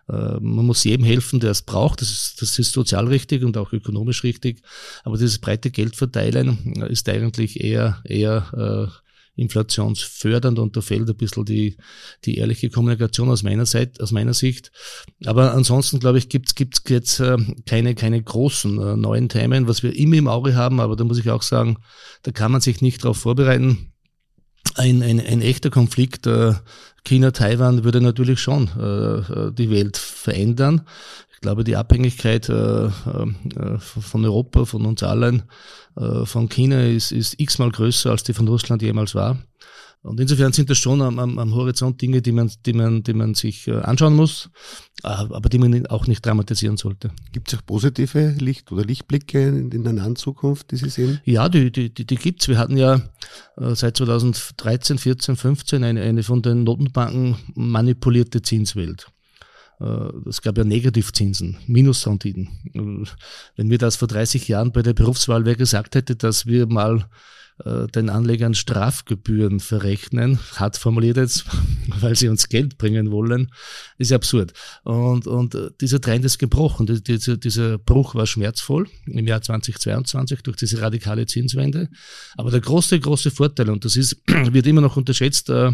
Äh, 0.07 0.38
man 0.38 0.66
muss 0.66 0.85
jedem 0.85 1.07
helfen, 1.07 1.40
der 1.40 1.53
es 1.53 1.62
braucht. 1.62 2.03
Das 2.03 2.11
ist, 2.11 2.42
das 2.42 2.59
ist 2.59 2.72
sozial 2.72 3.07
richtig 3.07 3.42
und 3.42 3.57
auch 3.57 3.72
ökonomisch 3.72 4.22
richtig. 4.22 4.61
Aber 5.03 5.16
dieses 5.16 5.38
breite 5.38 5.70
Geldverteilen 5.70 6.75
ist 6.90 7.09
eigentlich 7.09 7.64
eher, 7.64 8.03
eher 8.05 8.90
äh, 8.92 9.06
inflationsfördernd 9.37 10.59
und 10.59 10.77
da 10.77 10.81
fehlt 10.81 11.09
ein 11.09 11.16
bisschen 11.16 11.44
die, 11.44 11.77
die 12.25 12.38
ehrliche 12.38 12.70
Kommunikation 12.70 13.29
aus 13.29 13.42
meiner 13.42 13.66
Seite, 13.66 14.03
aus 14.03 14.11
meiner 14.11 14.35
Sicht. 14.35 14.72
Aber 15.25 15.53
ansonsten, 15.55 16.01
glaube 16.01 16.18
ich, 16.18 16.29
gibt 16.29 16.59
es 16.59 16.83
jetzt 16.88 17.20
äh, 17.20 17.37
keine, 17.66 17.94
keine 17.94 18.22
großen 18.22 18.79
äh, 18.79 18.96
neuen 18.96 19.29
Themen, 19.29 19.68
was 19.68 19.83
wir 19.83 19.94
immer 19.94 20.16
im 20.16 20.29
Auge 20.29 20.55
haben, 20.55 20.81
aber 20.81 20.96
da 20.96 21.05
muss 21.05 21.18
ich 21.18 21.31
auch 21.31 21.42
sagen, 21.42 21.77
da 22.22 22.33
kann 22.33 22.51
man 22.51 22.61
sich 22.61 22.81
nicht 22.81 23.05
darauf 23.05 23.18
vorbereiten. 23.18 23.92
Ein, 24.75 25.03
ein, 25.03 25.20
ein 25.20 25.42
echter 25.42 25.70
Konflikt 25.70 26.27
äh, 26.27 26.55
China-Taiwan 27.05 27.85
würde 27.85 28.01
natürlich 28.01 28.40
schon 28.40 28.64
äh, 28.68 29.53
die 29.53 29.70
Welt 29.70 29.96
verändern. 29.96 30.83
Ich 31.46 31.48
glaube, 31.48 31.62
die 31.62 31.76
Abhängigkeit 31.76 32.48
äh, 32.48 32.87
äh, 32.87 32.90
von 33.78 34.24
Europa, 34.24 34.64
von 34.64 34.85
uns 34.85 35.04
allen, 35.04 35.44
äh, 35.94 36.26
von 36.26 36.48
China 36.48 36.85
ist, 36.85 37.12
ist 37.12 37.38
x-mal 37.38 37.70
größer, 37.70 38.11
als 38.11 38.24
die 38.24 38.32
von 38.32 38.48
Russland 38.48 38.82
jemals 38.82 39.14
war. 39.14 39.38
Und 40.02 40.18
insofern 40.18 40.52
sind 40.52 40.70
das 40.70 40.78
schon 40.78 41.00
am, 41.00 41.20
am, 41.20 41.38
am 41.38 41.54
Horizont 41.54 42.02
Dinge, 42.02 42.20
die 42.20 42.32
man, 42.32 42.50
die 42.66 42.72
man, 42.72 43.04
die 43.04 43.12
man 43.12 43.35
sich 43.35 43.68
äh, 43.68 43.76
anschauen 43.76 44.16
muss, 44.16 44.50
äh, 45.04 45.06
aber 45.06 45.48
die 45.48 45.59
man 45.59 45.87
auch 45.87 46.09
nicht 46.09 46.26
dramatisieren 46.26 46.78
sollte. 46.78 47.12
Gibt 47.30 47.52
es 47.52 47.56
auch 47.56 47.64
positive 47.64 48.35
Licht- 48.40 48.72
oder 48.72 48.85
Lichtblicke 48.85 49.46
in, 49.46 49.70
in 49.70 49.85
der 49.85 49.92
nahen 49.92 50.16
Zukunft, 50.16 50.72
die 50.72 50.76
Sie 50.78 50.90
sehen? 50.90 51.20
Ja, 51.24 51.48
die, 51.48 51.70
die, 51.70 51.94
die, 51.94 52.06
die 52.06 52.16
gibt's. 52.16 52.48
Wir 52.48 52.59
hatten 52.59 52.76
ja 52.76 53.02
seit 53.56 53.98
2013, 53.98 54.98
14, 54.98 55.37
15 55.37 55.85
eine, 55.85 56.02
eine 56.02 56.24
von 56.24 56.42
den 56.42 56.64
Notenbanken 56.64 57.37
manipulierte 57.54 58.42
Zinswelt. 58.42 59.06
Es 60.27 60.41
gab 60.41 60.57
ja 60.57 60.65
Negativzinsen, 60.65 61.59
Minusrenditen. 61.67 62.49
Wenn 63.57 63.69
mir 63.69 63.79
das 63.79 63.97
vor 63.97 64.09
30 64.09 64.49
Jahren 64.49 64.73
bei 64.73 64.83
der 64.83 64.95
Berufswahl 64.95 65.45
wer 65.45 65.55
gesagt 65.55 65.95
hätte, 65.95 66.17
dass 66.17 66.47
wir 66.47 66.67
mal 66.67 67.07
äh, 67.64 67.87
den 67.87 68.11
Anlegern 68.11 68.55
Strafgebühren 68.55 69.61
verrechnen, 69.61 70.38
hart 70.57 70.77
formuliert 70.77 71.16
jetzt, 71.16 71.47
weil 72.01 72.14
sie 72.14 72.29
uns 72.29 72.49
Geld 72.49 72.77
bringen 72.77 73.11
wollen, 73.11 73.51
ist 73.99 74.12
absurd. 74.12 74.53
Und, 74.85 75.27
und 75.27 75.55
äh, 75.55 75.71
dieser 75.81 76.01
Trend 76.01 76.25
ist 76.25 76.38
gebrochen. 76.38 76.87
Dieser, 76.87 77.37
dieser 77.37 77.79
Bruch 77.79 78.14
war 78.14 78.27
schmerzvoll 78.27 78.88
im 79.07 79.27
Jahr 79.27 79.40
2022 79.40 80.42
durch 80.42 80.57
diese 80.57 80.83
radikale 80.83 81.27
Zinswende. 81.27 81.88
Aber 82.37 82.51
der 82.51 82.61
große, 82.61 83.01
große 83.01 83.31
Vorteil, 83.31 83.71
und 83.71 83.85
das 83.85 83.97
ist, 83.97 84.21
wird 84.27 84.66
immer 84.66 84.83
noch 84.83 84.97
unterschätzt, 84.97 85.49
äh, 85.49 85.73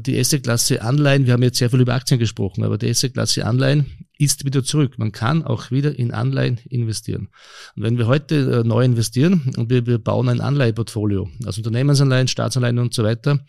die 0.00 0.18
S-Klasse 0.18 0.82
Anleihen, 0.82 1.26
wir 1.26 1.32
haben 1.32 1.42
jetzt 1.42 1.58
sehr 1.58 1.70
viel 1.70 1.80
über 1.80 1.94
Aktien 1.94 2.18
gesprochen, 2.18 2.64
aber 2.64 2.76
die 2.76 2.88
S-Klasse 2.88 3.46
Anleihen 3.46 3.86
ist 4.18 4.44
wieder 4.44 4.64
zurück. 4.64 4.98
Man 4.98 5.12
kann 5.12 5.42
auch 5.42 5.70
wieder 5.70 5.98
in 5.98 6.12
Anleihen 6.12 6.58
investieren. 6.68 7.28
Und 7.74 7.82
wenn 7.82 7.98
wir 7.98 8.06
heute 8.06 8.62
neu 8.64 8.84
investieren 8.84 9.52
und 9.56 9.70
wir, 9.70 9.86
wir 9.86 9.98
bauen 9.98 10.28
ein 10.28 10.40
Anleiheportfolio, 10.40 10.96
Portfolio, 10.96 11.28
also 11.44 11.60
Unternehmensanleihen, 11.60 12.28
Staatsanleihen 12.28 12.78
und 12.78 12.94
so 12.94 13.04
weiter, 13.04 13.40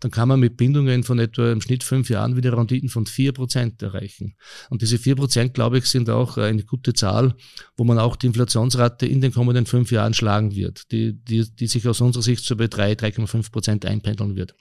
dann 0.00 0.10
kann 0.10 0.28
man 0.28 0.40
mit 0.40 0.56
Bindungen 0.56 1.02
von 1.02 1.18
etwa 1.18 1.50
im 1.50 1.60
Schnitt 1.60 1.84
fünf 1.84 2.10
Jahren 2.10 2.36
wieder 2.36 2.56
Renditen 2.56 2.88
von 2.88 3.06
vier 3.06 3.32
Prozent 3.32 3.82
erreichen. 3.82 4.36
Und 4.70 4.82
diese 4.82 4.98
vier 4.98 5.16
Prozent, 5.16 5.54
glaube 5.54 5.78
ich, 5.78 5.86
sind 5.86 6.10
auch 6.10 6.38
eine 6.38 6.62
gute 6.64 6.92
Zahl, 6.92 7.34
wo 7.76 7.84
man 7.84 7.98
auch 7.98 8.16
die 8.16 8.26
Inflationsrate 8.26 9.06
in 9.06 9.20
den 9.20 9.32
kommenden 9.32 9.66
fünf 9.66 9.90
Jahren 9.90 10.14
schlagen 10.14 10.54
wird, 10.54 10.92
die, 10.92 11.12
die, 11.12 11.48
die 11.54 11.66
sich 11.66 11.86
aus 11.88 12.00
unserer 12.00 12.22
Sicht 12.22 12.44
so 12.44 12.56
bei 12.56 12.68
drei, 12.68 12.92
3,5 12.92 13.50
Prozent 13.50 13.86
einpendeln 13.86 14.36
wird. 14.36 14.54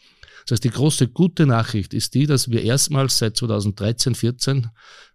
Das 0.46 0.56
heißt, 0.56 0.64
die 0.64 0.70
große 0.70 1.08
gute 1.08 1.46
Nachricht 1.46 1.94
ist 1.94 2.14
die, 2.14 2.26
dass 2.26 2.50
wir 2.50 2.64
erstmals 2.64 3.18
seit 3.18 3.38
2013, 3.38 4.16
14 4.16 4.68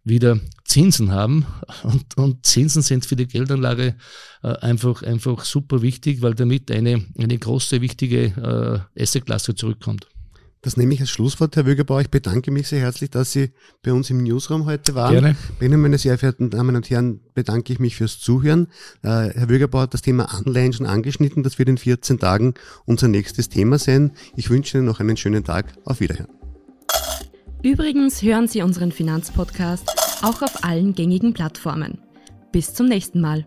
wieder 0.04 0.38
Zinsen 0.64 1.10
haben. 1.10 1.46
Und, 1.82 2.16
und 2.16 2.46
Zinsen 2.46 2.82
sind 2.82 3.06
für 3.06 3.16
die 3.16 3.26
Geldanlage 3.26 3.96
äh, 4.42 4.48
einfach, 4.58 5.02
einfach 5.02 5.44
super 5.44 5.82
wichtig, 5.82 6.22
weil 6.22 6.34
damit 6.34 6.70
eine, 6.70 7.04
eine 7.18 7.38
große, 7.38 7.80
wichtige 7.80 8.86
äh, 8.96 9.02
Assetklasse 9.02 9.54
zurückkommt. 9.54 10.06
Das 10.62 10.76
nehme 10.76 10.94
ich 10.94 11.00
als 11.00 11.10
Schlusswort, 11.10 11.54
Herr 11.54 11.66
Wögerbauer. 11.66 12.00
Ich 12.00 12.10
bedanke 12.10 12.50
mich 12.50 12.68
sehr 12.68 12.80
herzlich, 12.80 13.10
dass 13.10 13.32
Sie 13.32 13.50
bei 13.82 13.92
uns 13.92 14.10
im 14.10 14.22
Newsroom 14.22 14.64
heute 14.64 14.94
waren. 14.94 15.12
Gerne. 15.12 15.36
Bei 15.60 15.66
Ihnen, 15.66 15.80
meine 15.80 15.98
sehr 15.98 16.18
verehrten 16.18 16.50
Damen 16.50 16.74
und 16.74 16.90
Herren, 16.90 17.20
bedanke 17.34 17.72
ich 17.72 17.78
mich 17.78 17.96
fürs 17.96 18.18
Zuhören. 18.18 18.66
Äh, 19.02 19.30
Herr 19.30 19.48
Wögerbauer 19.48 19.82
hat 19.82 19.94
das 19.94 20.02
Thema 20.02 20.24
Anleihen 20.34 20.72
schon 20.72 20.86
angeschnitten. 20.86 21.42
Das 21.42 21.58
wird 21.58 21.68
in 21.68 21.78
14 21.78 22.18
Tagen 22.18 22.54
unser 22.84 23.08
nächstes 23.08 23.48
Thema 23.48 23.78
sein. 23.78 24.12
Ich 24.34 24.50
wünsche 24.50 24.78
Ihnen 24.78 24.86
noch 24.86 24.98
einen 24.98 25.16
schönen 25.16 25.44
Tag. 25.44 25.72
Auf 25.84 26.00
Wiederhören. 26.00 26.30
Übrigens 27.62 28.22
hören 28.22 28.48
Sie 28.48 28.62
unseren 28.62 28.92
Finanzpodcast 28.92 29.88
auch 30.22 30.42
auf 30.42 30.64
allen 30.64 30.94
gängigen 30.94 31.32
Plattformen. 31.32 31.98
Bis 32.52 32.74
zum 32.74 32.86
nächsten 32.86 33.20
Mal. 33.20 33.44